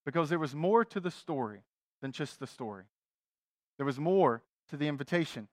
Because 0.05 0.29
there 0.29 0.39
was 0.39 0.53
more 0.53 0.83
to 0.85 0.99
the 0.99 1.11
story 1.11 1.61
than 2.01 2.11
just 2.11 2.39
the 2.39 2.47
story, 2.47 2.83
there 3.77 3.85
was 3.85 3.99
more 3.99 4.43
to 4.69 4.77
the 4.77 4.87
invitation. 4.87 5.47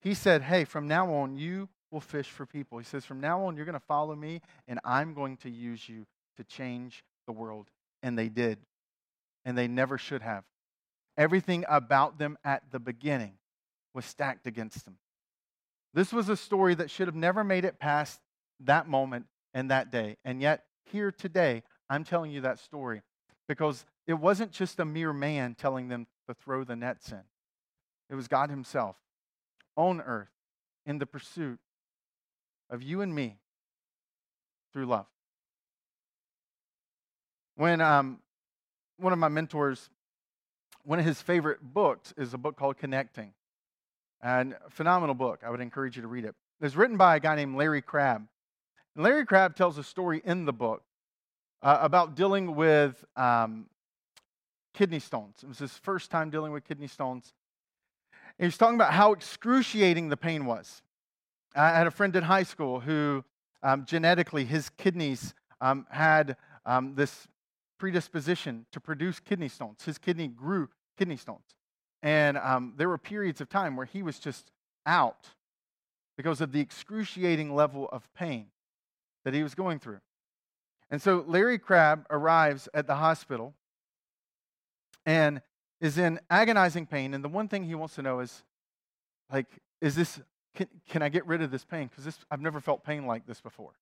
He 0.00 0.14
said, 0.14 0.42
Hey, 0.42 0.64
from 0.64 0.88
now 0.88 1.12
on, 1.14 1.36
you 1.36 1.68
will 1.90 2.00
fish 2.00 2.28
for 2.28 2.44
people. 2.44 2.78
He 2.78 2.84
says, 2.84 3.04
From 3.04 3.20
now 3.20 3.44
on, 3.44 3.56
you're 3.56 3.64
going 3.64 3.74
to 3.74 3.80
follow 3.80 4.16
me, 4.16 4.40
and 4.66 4.80
I'm 4.84 5.14
going 5.14 5.36
to 5.38 5.50
use 5.50 5.88
you 5.88 6.06
to 6.36 6.44
change 6.44 7.04
the 7.26 7.32
world. 7.32 7.68
And 8.02 8.18
they 8.18 8.28
did. 8.28 8.58
And 9.44 9.56
they 9.56 9.68
never 9.68 9.98
should 9.98 10.22
have. 10.22 10.44
Everything 11.16 11.64
about 11.68 12.18
them 12.18 12.38
at 12.44 12.62
the 12.70 12.80
beginning 12.80 13.34
was 13.94 14.04
stacked 14.04 14.46
against 14.46 14.84
them. 14.84 14.96
This 15.94 16.12
was 16.12 16.28
a 16.28 16.36
story 16.36 16.74
that 16.74 16.90
should 16.90 17.08
have 17.08 17.14
never 17.14 17.44
made 17.44 17.64
it 17.64 17.78
past 17.78 18.20
that 18.60 18.88
moment 18.88 19.26
and 19.52 19.70
that 19.70 19.90
day. 19.90 20.16
And 20.24 20.40
yet, 20.40 20.64
here 20.84 21.12
today, 21.12 21.62
I'm 21.90 22.04
telling 22.04 22.30
you 22.30 22.40
that 22.42 22.58
story 22.58 23.02
because 23.48 23.84
it 24.06 24.14
wasn't 24.14 24.52
just 24.52 24.80
a 24.80 24.84
mere 24.84 25.12
man 25.12 25.54
telling 25.54 25.88
them 25.88 26.06
to 26.28 26.34
throw 26.34 26.64
the 26.64 26.76
nets 26.76 27.12
in, 27.12 27.22
it 28.08 28.14
was 28.14 28.28
God 28.28 28.50
Himself 28.50 28.96
on 29.76 30.00
earth 30.00 30.30
in 30.86 30.98
the 30.98 31.06
pursuit 31.06 31.58
of 32.70 32.82
you 32.82 33.00
and 33.00 33.14
me 33.14 33.38
through 34.72 34.86
love. 34.86 35.06
When 37.56 37.80
um, 37.80 38.20
one 38.98 39.12
of 39.12 39.18
my 39.18 39.28
mentors, 39.28 39.90
one 40.84 40.98
of 40.98 41.04
his 41.04 41.20
favorite 41.20 41.60
books 41.62 42.14
is 42.16 42.34
a 42.34 42.38
book 42.38 42.56
called 42.56 42.78
Connecting. 42.78 43.34
And 44.22 44.56
phenomenal 44.70 45.14
book. 45.14 45.40
I 45.44 45.50
would 45.50 45.60
encourage 45.60 45.96
you 45.96 46.02
to 46.02 46.08
read 46.08 46.24
it. 46.24 46.34
It's 46.60 46.76
written 46.76 46.96
by 46.96 47.16
a 47.16 47.20
guy 47.20 47.34
named 47.34 47.56
Larry 47.56 47.82
Crabb. 47.82 48.26
And 48.94 49.04
Larry 49.04 49.26
Crabb 49.26 49.56
tells 49.56 49.78
a 49.78 49.82
story 49.82 50.22
in 50.24 50.44
the 50.44 50.52
book 50.52 50.82
uh, 51.62 51.78
about 51.80 52.14
dealing 52.14 52.54
with 52.54 53.04
um, 53.16 53.66
kidney 54.74 55.00
stones. 55.00 55.38
It 55.42 55.48
was 55.48 55.58
his 55.58 55.72
first 55.72 56.10
time 56.10 56.30
dealing 56.30 56.52
with 56.52 56.64
kidney 56.64 56.86
stones. 56.86 57.32
And 58.38 58.44
he 58.44 58.46
was 58.46 58.58
talking 58.58 58.76
about 58.76 58.92
how 58.92 59.12
excruciating 59.12 60.08
the 60.08 60.16
pain 60.16 60.46
was. 60.46 60.82
I 61.54 61.70
had 61.70 61.86
a 61.86 61.90
friend 61.90 62.14
in 62.14 62.22
high 62.22 62.44
school 62.44 62.80
who 62.80 63.24
um, 63.62 63.84
genetically, 63.84 64.44
his 64.44 64.70
kidneys 64.70 65.34
um, 65.60 65.86
had 65.90 66.36
um, 66.66 66.94
this 66.94 67.28
predisposition 67.78 68.66
to 68.72 68.80
produce 68.80 69.20
kidney 69.20 69.48
stones. 69.48 69.84
His 69.84 69.98
kidney 69.98 70.28
grew 70.28 70.68
kidney 70.98 71.16
stones. 71.16 71.44
And 72.02 72.36
um, 72.38 72.74
there 72.76 72.88
were 72.88 72.98
periods 72.98 73.40
of 73.40 73.48
time 73.48 73.76
where 73.76 73.86
he 73.86 74.02
was 74.02 74.18
just 74.18 74.50
out 74.86 75.28
because 76.16 76.40
of 76.40 76.52
the 76.52 76.60
excruciating 76.60 77.54
level 77.54 77.88
of 77.90 78.12
pain 78.14 78.46
that 79.24 79.34
he 79.34 79.42
was 79.42 79.54
going 79.54 79.78
through. 79.78 80.00
And 80.90 81.00
so 81.00 81.24
Larry 81.26 81.58
Crabb 81.58 82.06
arrives 82.10 82.68
at 82.74 82.86
the 82.86 82.96
hospital 82.96 83.54
and 85.06 85.40
is 85.80 85.98
in 85.98 86.20
agonizing 86.28 86.86
pain. 86.86 87.14
And 87.14 87.24
the 87.24 87.28
one 87.28 87.48
thing 87.48 87.64
he 87.64 87.74
wants 87.74 87.94
to 87.94 88.02
know 88.02 88.20
is, 88.20 88.42
like, 89.30 89.46
is 89.80 89.94
this, 89.94 90.20
can, 90.54 90.68
can 90.88 91.02
I 91.02 91.08
get 91.08 91.26
rid 91.26 91.40
of 91.40 91.50
this 91.50 91.64
pain? 91.64 91.88
Because 91.88 92.18
I've 92.30 92.40
never 92.40 92.60
felt 92.60 92.84
pain 92.84 93.06
like 93.06 93.26
this 93.26 93.40
before. 93.40 93.72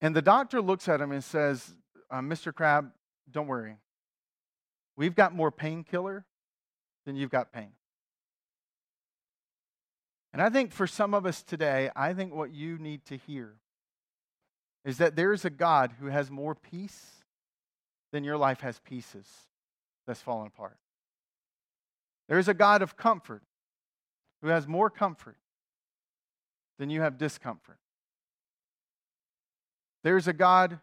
And 0.00 0.14
the 0.14 0.22
doctor 0.22 0.60
looks 0.60 0.88
at 0.88 1.00
him 1.00 1.12
and 1.12 1.22
says, 1.22 1.74
uh, 2.10 2.20
Mr. 2.20 2.54
Crabb, 2.54 2.90
don't 3.30 3.46
worry. 3.46 3.76
We've 4.98 5.14
got 5.14 5.32
more 5.32 5.52
painkiller 5.52 6.26
than 7.06 7.14
you've 7.14 7.30
got 7.30 7.52
pain. 7.52 7.70
And 10.32 10.42
I 10.42 10.50
think 10.50 10.72
for 10.72 10.88
some 10.88 11.14
of 11.14 11.24
us 11.24 11.44
today, 11.44 11.88
I 11.94 12.12
think 12.14 12.34
what 12.34 12.52
you 12.52 12.78
need 12.78 13.04
to 13.06 13.16
hear 13.16 13.54
is 14.84 14.98
that 14.98 15.14
there 15.14 15.32
is 15.32 15.44
a 15.44 15.50
God 15.50 15.92
who 16.00 16.08
has 16.08 16.32
more 16.32 16.56
peace 16.56 17.12
than 18.10 18.24
your 18.24 18.36
life 18.36 18.60
has 18.62 18.80
pieces 18.80 19.28
that's 20.04 20.20
fallen 20.20 20.48
apart. 20.48 20.78
There 22.28 22.40
is 22.40 22.48
a 22.48 22.54
God 22.54 22.82
of 22.82 22.96
comfort 22.96 23.44
who 24.42 24.48
has 24.48 24.66
more 24.66 24.90
comfort 24.90 25.36
than 26.80 26.90
you 26.90 27.02
have 27.02 27.18
discomfort. 27.18 27.78
There's 30.02 30.26
a 30.26 30.32
God 30.32 30.80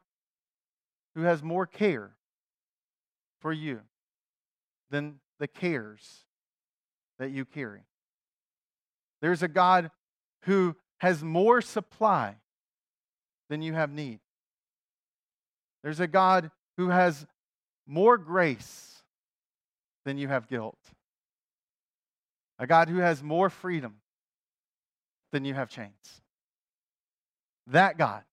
who 1.16 1.24
has 1.24 1.44
more 1.44 1.66
care 1.66 2.12
for 3.42 3.52
you 3.52 3.82
than 4.90 5.20
the 5.40 5.48
cares 5.48 6.26
that 7.20 7.32
you 7.32 7.46
carry. 7.46 7.82
There's 9.22 9.44
a 9.44 9.48
God 9.48 9.92
who 10.44 10.76
has 11.00 11.24
more 11.24 11.62
supply 11.62 12.36
than 13.50 13.62
you 13.62 13.74
have 13.74 13.92
need. 13.92 14.20
There's 15.84 16.00
a 16.00 16.08
God 16.08 16.52
who 16.78 16.90
has 16.90 17.26
more 17.88 18.18
grace 18.18 19.04
than 20.04 20.18
you 20.18 20.28
have 20.28 20.48
guilt. 20.48 20.80
A 22.58 22.68
God 22.68 22.90
who 22.90 22.98
has 22.98 23.22
more 23.22 23.50
freedom 23.50 23.96
than 25.32 25.46
you 25.46 25.54
have 25.54 25.70
chains. 25.70 26.22
That 27.68 27.98
God, 27.98 28.24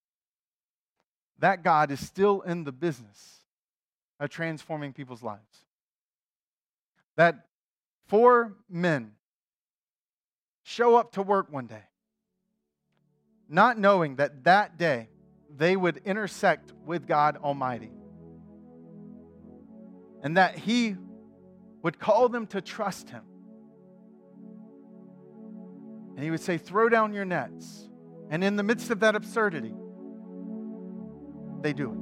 that 1.38 1.64
God 1.64 1.90
is 1.90 2.04
still 2.04 2.42
in 2.42 2.64
the 2.64 2.72
business 2.72 3.40
of 4.20 4.30
transforming 4.30 4.92
people's 4.92 5.22
lives 5.22 5.64
that 7.16 7.46
four 8.06 8.56
men 8.68 9.12
show 10.62 10.96
up 10.96 11.12
to 11.12 11.22
work 11.22 11.50
one 11.50 11.66
day, 11.66 11.84
not 13.48 13.78
knowing 13.78 14.16
that 14.16 14.44
that 14.44 14.78
day 14.78 15.08
they 15.54 15.76
would 15.76 15.98
intersect 16.04 16.72
with 16.84 17.06
God 17.06 17.36
Almighty. 17.36 17.92
And 20.22 20.36
that 20.36 20.56
He 20.56 20.96
would 21.82 21.98
call 21.98 22.28
them 22.28 22.46
to 22.48 22.60
trust 22.60 23.10
Him 23.10 23.22
And 26.14 26.24
he 26.24 26.30
would 26.30 26.40
say, 26.40 26.58
Throw 26.58 26.88
down 26.88 27.12
your 27.12 27.24
nets. 27.24 27.88
And 28.30 28.44
in 28.44 28.56
the 28.56 28.62
midst 28.62 28.90
of 28.90 29.00
that 29.00 29.14
absurdity, 29.14 29.74
they 31.60 31.72
do 31.72 31.92
it. 31.92 32.01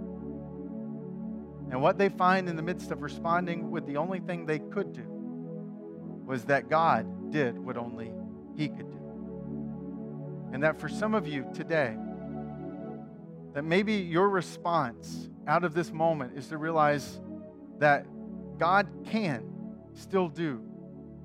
And 1.71 1.81
what 1.81 1.99
they 1.99 2.09
find 2.09 2.49
in 2.49 2.57
the 2.57 2.63
midst 2.63 2.91
of 2.91 3.01
responding 3.01 3.71
with 3.71 3.87
the 3.87 3.97
only 3.97 4.19
thing 4.19 4.45
they 4.45 4.59
could 4.59 4.93
do 4.93 5.05
was 6.27 6.45
that 6.45 6.69
God 6.69 7.31
did 7.31 7.59
what 7.59 7.77
only 7.77 8.13
He 8.57 8.69
could 8.69 8.91
do. 8.91 9.01
And 10.53 10.63
that 10.65 10.81
for 10.81 10.89
some 10.89 11.15
of 11.15 11.29
you 11.29 11.47
today, 11.55 11.97
that 13.55 13.65
maybe 13.65 13.95
your 13.95 14.29
response 14.29 15.29
out 15.47 15.65
of 15.65 15.75
this 15.75 15.93
moment 15.93 16.37
is 16.37 16.49
to 16.49 16.59
realize 16.59 17.21
that 17.79 18.07
God 18.59 18.89
can 19.07 19.45
still 19.95 20.29
do 20.29 20.63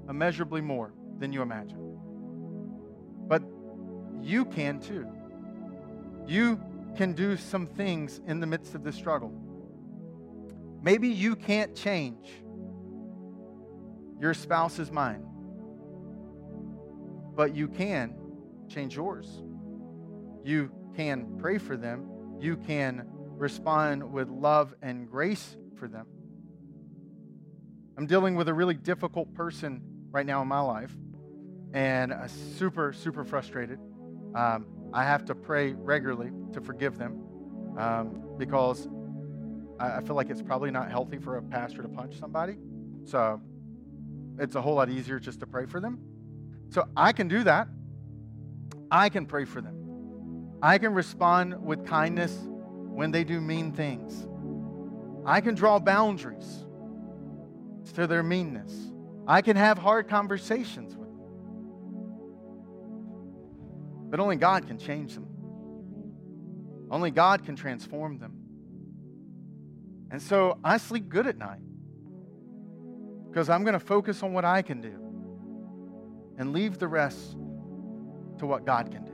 immeasurably 0.08 0.62
more 0.62 0.94
than 1.20 1.34
you 1.34 1.42
imagine. 1.42 1.98
But 3.28 3.44
you 4.22 4.46
can 4.46 4.80
too. 4.80 5.08
You 6.28 6.60
can 6.96 7.14
do 7.14 7.36
some 7.36 7.68
things 7.68 8.22
in 8.28 8.40
the 8.40 8.48
midst 8.48 8.76
of 8.76 8.84
this 8.84 8.96
struggle. 8.96 9.34
Maybe 10.86 11.08
you 11.08 11.36
can't 11.36 11.76
change 11.76 12.28
your 14.22 14.36
spouse's 14.36 14.92
mind, 14.92 15.26
but 17.36 17.56
you 17.56 17.68
can 17.68 18.14
change 18.70 18.96
yours. 18.96 19.42
You 20.44 20.72
can 20.96 21.40
pray 21.40 21.58
for 21.58 21.76
them. 21.76 22.38
You 22.40 22.58
can 22.58 23.08
respond 23.10 24.04
with 24.12 24.30
love 24.30 24.76
and 24.84 25.10
grace 25.10 25.58
for 25.76 25.88
them. 25.88 26.06
I'm 27.98 28.06
dealing 28.06 28.36
with 28.36 28.48
a 28.48 28.54
really 28.54 28.76
difficult 28.76 29.34
person 29.34 29.82
right 30.12 30.26
now 30.26 30.44
in 30.44 30.48
my 30.48 30.60
life 30.60 30.96
and 31.74 32.14
super, 32.28 32.94
super 32.94 33.26
frustrated. 33.26 33.80
Um, 34.36 34.68
I 34.94 35.04
have 35.04 35.26
to 35.26 35.34
pray 35.34 35.74
regularly 35.74 36.30
to 36.54 36.62
forgive 36.62 37.00
them 37.00 37.24
um, 37.76 38.22
because 38.38 38.88
I, 39.80 39.98
I 39.98 40.02
feel 40.02 40.16
like 40.16 40.30
it's 40.30 40.42
probably 40.42 40.72
not 40.72 40.90
healthy 40.90 41.18
for 41.18 41.38
a 41.38 41.42
pastor 41.42 41.82
to 41.82 41.88
punch 41.88 42.18
somebody. 42.20 42.58
So 43.06 43.42
it's 44.40 44.56
a 44.56 44.62
whole 44.62 44.76
lot 44.76 44.90
easier 44.90 45.20
just 45.20 45.40
to 45.42 45.48
pray 45.48 45.66
for 45.66 45.80
them. 45.80 46.00
So 46.70 46.88
I 46.96 47.12
can 47.12 47.28
do 47.28 47.44
that. 47.44 47.68
I 48.92 49.10
can 49.10 49.26
pray 49.26 49.46
for 49.46 49.62
them. 49.62 50.58
I 50.62 50.78
can 50.78 50.94
respond 50.94 51.62
with 51.64 51.86
kindness 51.86 52.38
when 52.48 53.12
they 53.12 53.24
do 53.24 53.42
mean 53.42 53.72
things. 53.72 54.28
I 55.26 55.42
can 55.42 55.56
draw 55.56 55.80
boundaries 55.80 56.66
to 57.96 58.08
their 58.08 58.24
meanness. 58.24 58.74
I 59.28 59.42
can 59.42 59.56
have 59.56 59.78
hard 59.78 60.08
conversations 60.08 60.96
with 60.96 61.10
them. 61.10 61.20
But 64.10 64.20
only 64.20 64.36
God 64.36 64.68
can 64.68 64.78
change 64.78 65.16
them. 65.16 65.28
Only 66.92 67.12
God 67.12 67.44
can 67.44 67.56
transform 67.56 68.20
them. 68.20 68.45
And 70.16 70.24
so 70.24 70.58
I 70.64 70.78
sleep 70.78 71.10
good 71.10 71.28
at 71.28 71.38
night 71.38 71.60
because 73.28 73.50
I'm 73.50 73.66
going 73.66 73.74
to 73.74 73.82
focus 73.82 74.24
on 74.24 74.32
what 74.32 74.46
I 74.46 74.62
can 74.62 74.80
do 74.80 74.98
and 76.38 76.54
leave 76.54 76.80
the 76.80 76.88
rest 76.88 77.34
to 78.38 78.46
what 78.46 78.64
God 78.64 78.94
can 78.94 79.04
do. 79.04 79.12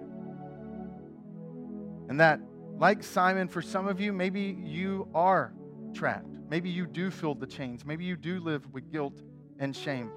And 2.08 2.20
that, 2.20 2.40
like 2.78 3.02
Simon, 3.02 3.48
for 3.48 3.64
some 3.64 3.88
of 3.88 4.00
you, 4.00 4.14
maybe 4.14 4.56
you 4.64 5.08
are 5.16 5.56
trapped. 5.96 6.38
Maybe 6.52 6.70
you 6.70 6.86
do 6.86 7.10
feel 7.10 7.34
the 7.34 7.48
chains. 7.48 7.84
Maybe 7.84 8.06
you 8.06 8.16
do 8.16 8.40
live 8.40 8.72
with 8.72 8.92
guilt 8.92 9.24
and 9.58 9.76
shame. 9.76 10.12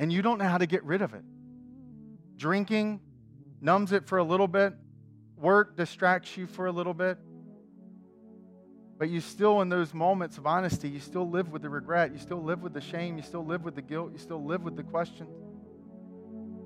And 0.00 0.12
you 0.12 0.20
don't 0.20 0.38
know 0.38 0.48
how 0.48 0.58
to 0.58 0.66
get 0.66 0.82
rid 0.82 1.00
of 1.00 1.14
it. 1.14 1.22
Drinking 2.34 2.98
numbs 3.60 3.92
it 3.92 4.08
for 4.08 4.18
a 4.18 4.24
little 4.24 4.48
bit, 4.48 4.74
work 5.36 5.76
distracts 5.76 6.36
you 6.36 6.48
for 6.48 6.66
a 6.66 6.72
little 6.72 6.92
bit. 6.92 7.18
But 8.98 9.10
you 9.10 9.20
still, 9.20 9.60
in 9.60 9.68
those 9.68 9.92
moments 9.92 10.38
of 10.38 10.46
honesty, 10.46 10.88
you 10.88 11.00
still 11.00 11.28
live 11.28 11.50
with 11.50 11.62
the 11.62 11.68
regret. 11.68 12.12
You 12.12 12.18
still 12.18 12.42
live 12.42 12.62
with 12.62 12.72
the 12.72 12.80
shame. 12.80 13.16
You 13.16 13.22
still 13.22 13.44
live 13.44 13.64
with 13.64 13.74
the 13.74 13.82
guilt. 13.82 14.12
You 14.12 14.18
still 14.18 14.44
live 14.44 14.62
with 14.62 14.76
the 14.76 14.84
questions. 14.84 15.30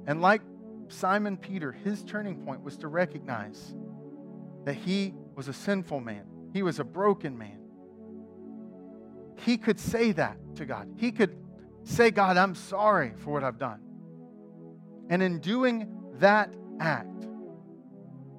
And 0.06 0.20
like 0.20 0.42
Simon 0.88 1.36
Peter, 1.36 1.72
his 1.72 2.02
turning 2.02 2.44
point 2.44 2.62
was 2.62 2.76
to 2.78 2.88
recognize 2.88 3.74
that 4.64 4.74
he 4.74 5.14
was 5.34 5.48
a 5.48 5.52
sinful 5.52 6.00
man, 6.00 6.24
he 6.52 6.62
was 6.62 6.80
a 6.80 6.84
broken 6.84 7.38
man. 7.38 7.58
He 9.36 9.56
could 9.56 9.78
say 9.78 10.12
that 10.12 10.36
to 10.56 10.66
God. 10.66 10.88
He 10.96 11.12
could 11.12 11.36
say, 11.84 12.10
God, 12.10 12.36
I'm 12.36 12.54
sorry 12.54 13.12
for 13.18 13.32
what 13.32 13.44
I've 13.44 13.58
done. 13.58 13.80
And 15.08 15.22
in 15.22 15.38
doing 15.38 15.88
that 16.14 16.52
act, 16.80 17.27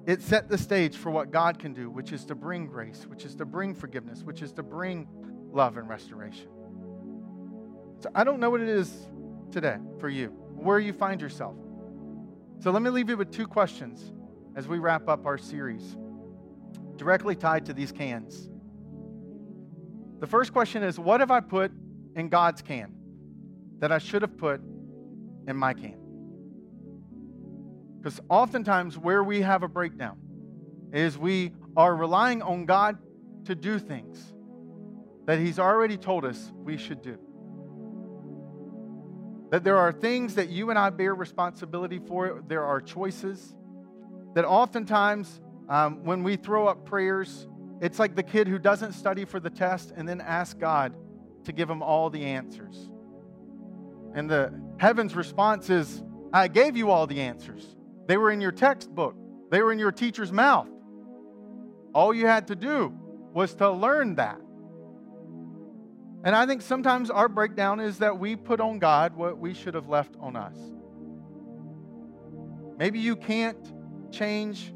it 0.06 0.22
set 0.22 0.48
the 0.48 0.58
stage 0.58 0.96
for 0.96 1.10
what 1.10 1.30
God 1.30 1.58
can 1.58 1.72
do, 1.72 1.90
which 1.90 2.12
is 2.12 2.24
to 2.26 2.34
bring 2.34 2.66
grace, 2.66 3.06
which 3.08 3.24
is 3.24 3.34
to 3.36 3.44
bring 3.44 3.74
forgiveness, 3.74 4.22
which 4.22 4.42
is 4.42 4.52
to 4.52 4.62
bring 4.62 5.06
love 5.52 5.76
and 5.76 5.88
restoration. 5.88 6.48
So 7.98 8.10
I 8.14 8.24
don't 8.24 8.40
know 8.40 8.50
what 8.50 8.60
it 8.60 8.68
is 8.68 9.08
today 9.52 9.76
for 9.98 10.08
you, 10.08 10.28
where 10.54 10.78
you 10.78 10.92
find 10.92 11.20
yourself. 11.20 11.54
So 12.60 12.70
let 12.70 12.82
me 12.82 12.90
leave 12.90 13.08
you 13.08 13.16
with 13.16 13.30
two 13.30 13.46
questions 13.46 14.12
as 14.56 14.66
we 14.66 14.78
wrap 14.78 15.08
up 15.08 15.26
our 15.26 15.38
series, 15.38 15.96
directly 16.96 17.34
tied 17.34 17.66
to 17.66 17.72
these 17.72 17.92
cans. 17.92 18.48
The 20.20 20.26
first 20.26 20.52
question 20.52 20.82
is 20.82 20.98
What 20.98 21.20
have 21.20 21.30
I 21.30 21.40
put 21.40 21.72
in 22.16 22.28
God's 22.28 22.62
can 22.62 22.94
that 23.78 23.92
I 23.92 23.98
should 23.98 24.22
have 24.22 24.36
put 24.36 24.60
in 25.46 25.56
my 25.56 25.74
can? 25.74 25.96
Because 28.00 28.20
oftentimes, 28.30 28.96
where 28.96 29.22
we 29.22 29.42
have 29.42 29.62
a 29.62 29.68
breakdown 29.68 30.16
is 30.92 31.18
we 31.18 31.52
are 31.76 31.94
relying 31.94 32.40
on 32.40 32.64
God 32.64 32.96
to 33.44 33.54
do 33.54 33.78
things 33.78 34.32
that 35.26 35.38
He's 35.38 35.58
already 35.58 35.98
told 35.98 36.24
us 36.24 36.50
we 36.56 36.78
should 36.78 37.02
do. 37.02 37.18
That 39.50 39.64
there 39.64 39.76
are 39.76 39.92
things 39.92 40.36
that 40.36 40.48
you 40.48 40.70
and 40.70 40.78
I 40.78 40.90
bear 40.90 41.14
responsibility 41.14 41.98
for. 41.98 42.42
There 42.46 42.64
are 42.64 42.80
choices 42.80 43.54
that 44.34 44.46
oftentimes, 44.46 45.40
um, 45.68 46.04
when 46.04 46.22
we 46.22 46.36
throw 46.36 46.68
up 46.68 46.86
prayers, 46.86 47.48
it's 47.82 47.98
like 47.98 48.16
the 48.16 48.22
kid 48.22 48.48
who 48.48 48.58
doesn't 48.58 48.92
study 48.92 49.24
for 49.24 49.40
the 49.40 49.50
test 49.50 49.92
and 49.94 50.08
then 50.08 50.20
asks 50.20 50.54
God 50.54 50.94
to 51.44 51.52
give 51.52 51.68
him 51.68 51.82
all 51.82 52.08
the 52.08 52.24
answers. 52.24 52.90
And 54.14 54.30
the 54.30 54.52
heaven's 54.78 55.14
response 55.14 55.68
is, 55.68 56.02
I 56.32 56.48
gave 56.48 56.76
you 56.76 56.90
all 56.90 57.06
the 57.06 57.20
answers. 57.20 57.76
They 58.10 58.16
were 58.16 58.32
in 58.32 58.40
your 58.40 58.50
textbook, 58.50 59.14
they 59.52 59.62
were 59.62 59.70
in 59.70 59.78
your 59.78 59.92
teacher's 59.92 60.32
mouth. 60.32 60.66
All 61.94 62.12
you 62.12 62.26
had 62.26 62.48
to 62.48 62.56
do 62.56 62.92
was 63.32 63.54
to 63.54 63.70
learn 63.70 64.16
that. 64.16 64.40
And 66.24 66.34
I 66.34 66.44
think 66.44 66.60
sometimes 66.60 67.08
our 67.08 67.28
breakdown 67.28 67.78
is 67.78 67.98
that 67.98 68.18
we 68.18 68.34
put 68.34 68.60
on 68.60 68.80
God 68.80 69.14
what 69.14 69.38
we 69.38 69.54
should 69.54 69.74
have 69.74 69.88
left 69.88 70.16
on 70.18 70.34
us. 70.34 70.56
Maybe 72.78 72.98
you 72.98 73.14
can't 73.14 73.72
change 74.10 74.72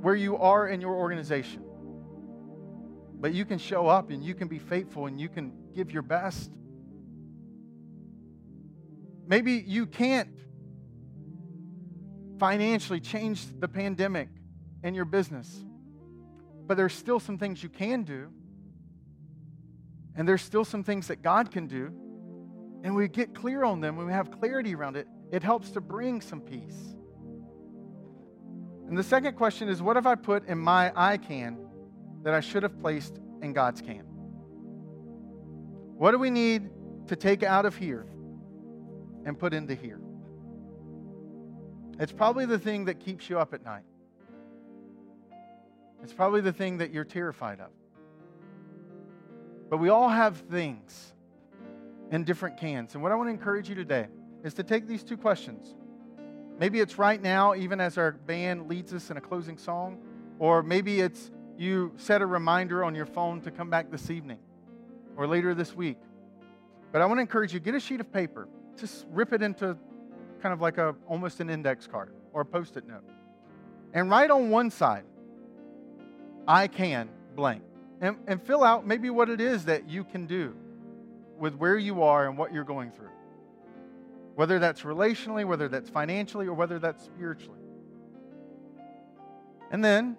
where 0.00 0.14
you 0.14 0.36
are 0.36 0.68
in 0.68 0.80
your 0.80 0.94
organization, 0.94 1.64
but 3.18 3.34
you 3.34 3.44
can 3.44 3.58
show 3.58 3.88
up 3.88 4.10
and 4.10 4.22
you 4.22 4.36
can 4.36 4.46
be 4.46 4.60
faithful 4.60 5.06
and 5.06 5.20
you 5.20 5.28
can 5.28 5.52
give 5.74 5.90
your 5.90 6.02
best. 6.02 6.52
Maybe 9.26 9.52
you 9.66 9.86
can't 9.86 10.30
financially 12.38 13.00
change 13.00 13.46
the 13.58 13.68
pandemic 13.68 14.28
in 14.84 14.94
your 14.94 15.04
business, 15.04 15.64
but 16.66 16.76
there's 16.76 16.94
still 16.94 17.18
some 17.18 17.38
things 17.38 17.62
you 17.62 17.68
can 17.68 18.02
do. 18.04 18.28
And 20.14 20.26
there's 20.26 20.42
still 20.42 20.64
some 20.64 20.82
things 20.82 21.08
that 21.08 21.22
God 21.22 21.50
can 21.50 21.66
do. 21.66 21.92
And 22.82 22.94
we 22.94 23.08
get 23.08 23.34
clear 23.34 23.64
on 23.64 23.80
them, 23.80 23.96
when 23.96 24.06
we 24.06 24.12
have 24.12 24.30
clarity 24.30 24.74
around 24.74 24.96
it, 24.96 25.06
it 25.30 25.42
helps 25.42 25.70
to 25.72 25.80
bring 25.80 26.20
some 26.20 26.40
peace. 26.40 26.94
And 28.88 28.96
the 28.96 29.02
second 29.02 29.36
question 29.36 29.68
is 29.68 29.82
what 29.82 29.96
have 29.96 30.06
I 30.06 30.14
put 30.14 30.46
in 30.46 30.58
my 30.58 30.92
I 30.94 31.16
can 31.16 31.58
that 32.22 32.32
I 32.32 32.40
should 32.40 32.62
have 32.62 32.78
placed 32.80 33.18
in 33.42 33.52
God's 33.52 33.80
can? 33.80 34.04
What 35.98 36.12
do 36.12 36.18
we 36.18 36.30
need 36.30 36.70
to 37.08 37.16
take 37.16 37.42
out 37.42 37.66
of 37.66 37.76
here 37.76 38.06
and 39.26 39.38
put 39.38 39.52
into 39.52 39.74
here? 39.74 40.00
It's 41.98 42.12
probably 42.12 42.46
the 42.46 42.58
thing 42.58 42.86
that 42.86 43.00
keeps 43.00 43.28
you 43.28 43.38
up 43.38 43.52
at 43.52 43.62
night. 43.64 43.84
It's 46.02 46.12
probably 46.12 46.40
the 46.40 46.52
thing 46.52 46.78
that 46.78 46.92
you're 46.92 47.04
terrified 47.04 47.60
of. 47.60 47.70
But 49.68 49.78
we 49.78 49.88
all 49.88 50.08
have 50.08 50.36
things 50.50 51.12
in 52.12 52.24
different 52.24 52.56
cans. 52.56 52.94
And 52.94 53.02
what 53.02 53.12
I 53.12 53.16
want 53.16 53.28
to 53.28 53.32
encourage 53.32 53.68
you 53.68 53.74
today 53.74 54.06
is 54.44 54.54
to 54.54 54.62
take 54.62 54.86
these 54.86 55.02
two 55.02 55.16
questions. 55.16 55.74
Maybe 56.58 56.80
it's 56.80 56.98
right 56.98 57.20
now, 57.20 57.54
even 57.54 57.80
as 57.80 57.98
our 57.98 58.12
band 58.12 58.68
leads 58.68 58.94
us 58.94 59.10
in 59.10 59.16
a 59.16 59.20
closing 59.20 59.58
song, 59.58 59.98
or 60.38 60.62
maybe 60.62 61.00
it's 61.00 61.30
you 61.58 61.92
set 61.96 62.22
a 62.22 62.26
reminder 62.26 62.84
on 62.84 62.94
your 62.94 63.06
phone 63.06 63.40
to 63.40 63.50
come 63.50 63.70
back 63.70 63.90
this 63.90 64.10
evening 64.10 64.38
or 65.16 65.26
later 65.26 65.54
this 65.54 65.74
week. 65.74 65.98
But 66.92 67.02
I 67.02 67.06
want 67.06 67.18
to 67.18 67.22
encourage 67.22 67.52
you 67.52 67.60
get 67.60 67.74
a 67.74 67.80
sheet 67.80 68.00
of 68.00 68.12
paper 68.12 68.48
just 68.76 69.06
rip 69.10 69.32
it 69.32 69.42
into 69.42 69.76
kind 70.42 70.52
of 70.52 70.60
like 70.60 70.78
a 70.78 70.94
almost 71.06 71.40
an 71.40 71.50
index 71.50 71.86
card 71.86 72.10
or 72.32 72.42
a 72.42 72.44
post-it 72.44 72.86
note. 72.86 73.04
And 73.92 74.10
write 74.10 74.30
on 74.30 74.50
one 74.50 74.70
side, 74.70 75.04
I 76.46 76.68
can 76.68 77.08
blank. 77.34 77.62
And, 78.00 78.18
and 78.26 78.42
fill 78.42 78.62
out 78.62 78.86
maybe 78.86 79.08
what 79.08 79.30
it 79.30 79.40
is 79.40 79.64
that 79.64 79.88
you 79.88 80.04
can 80.04 80.26
do 80.26 80.54
with 81.38 81.54
where 81.54 81.78
you 81.78 82.02
are 82.02 82.28
and 82.28 82.36
what 82.36 82.52
you're 82.52 82.64
going 82.64 82.90
through. 82.90 83.10
Whether 84.34 84.58
that's 84.58 84.82
relationally, 84.82 85.46
whether 85.46 85.66
that's 85.66 85.88
financially, 85.88 86.46
or 86.46 86.52
whether 86.52 86.78
that's 86.78 87.04
spiritually. 87.04 87.58
And 89.70 89.82
then 89.82 90.18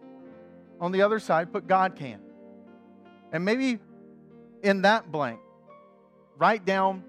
on 0.80 0.92
the 0.92 1.04
other 1.04 1.20
side, 1.20 1.54
put 1.54 1.68
God 1.68 1.96
can. 1.96 2.20
And 3.32 3.46
maybe 3.46 3.80
in 4.64 4.82
that 4.82 5.12
blank, 5.12 5.40
write 6.38 6.66
down 6.66 7.04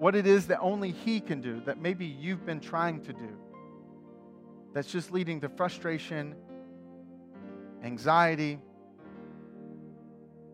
what 0.00 0.14
it 0.14 0.26
is 0.26 0.46
that 0.46 0.58
only 0.60 0.92
He 0.92 1.20
can 1.20 1.42
do, 1.42 1.60
that 1.66 1.78
maybe 1.78 2.06
you've 2.06 2.46
been 2.46 2.58
trying 2.58 3.02
to 3.02 3.12
do, 3.12 3.36
that's 4.72 4.90
just 4.90 5.12
leading 5.12 5.42
to 5.42 5.50
frustration, 5.50 6.34
anxiety. 7.84 8.58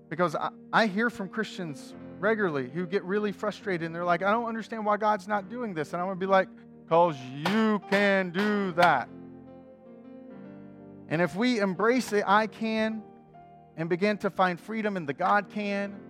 Because 0.08 0.34
I, 0.34 0.48
I 0.72 0.86
hear 0.88 1.10
from 1.10 1.28
Christians 1.28 1.94
regularly 2.18 2.68
who 2.68 2.88
get 2.88 3.04
really 3.04 3.30
frustrated 3.30 3.86
and 3.86 3.94
they're 3.94 4.04
like, 4.04 4.24
I 4.24 4.32
don't 4.32 4.46
understand 4.46 4.84
why 4.84 4.96
God's 4.96 5.28
not 5.28 5.48
doing 5.48 5.74
this. 5.74 5.92
And 5.92 6.02
I 6.02 6.04
want 6.04 6.18
to 6.18 6.26
be 6.26 6.28
like, 6.28 6.48
because 6.82 7.16
you 7.32 7.80
can 7.88 8.30
do 8.30 8.72
that. 8.72 9.08
And 11.08 11.22
if 11.22 11.36
we 11.36 11.60
embrace 11.60 12.10
the 12.10 12.28
I 12.28 12.48
can 12.48 13.00
and 13.76 13.88
begin 13.88 14.18
to 14.18 14.30
find 14.30 14.58
freedom 14.58 14.96
in 14.96 15.06
the 15.06 15.14
God 15.14 15.50
can, 15.50 16.00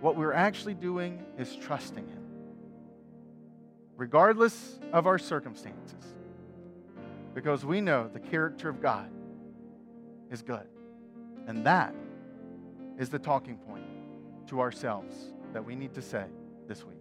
what 0.00 0.16
we're 0.16 0.32
actually 0.32 0.74
doing 0.74 1.24
is 1.38 1.56
trusting 1.56 2.06
Him, 2.06 2.22
regardless 3.96 4.78
of 4.92 5.06
our 5.06 5.18
circumstances, 5.18 6.14
because 7.34 7.64
we 7.64 7.80
know 7.80 8.08
the 8.12 8.20
character 8.20 8.68
of 8.68 8.80
God 8.80 9.10
is 10.30 10.42
good. 10.42 10.66
And 11.46 11.64
that 11.66 11.94
is 12.98 13.08
the 13.08 13.18
talking 13.18 13.56
point 13.56 13.84
to 14.48 14.60
ourselves 14.60 15.14
that 15.52 15.64
we 15.64 15.74
need 15.74 15.94
to 15.94 16.02
say 16.02 16.24
this 16.66 16.84
week. 16.84 16.99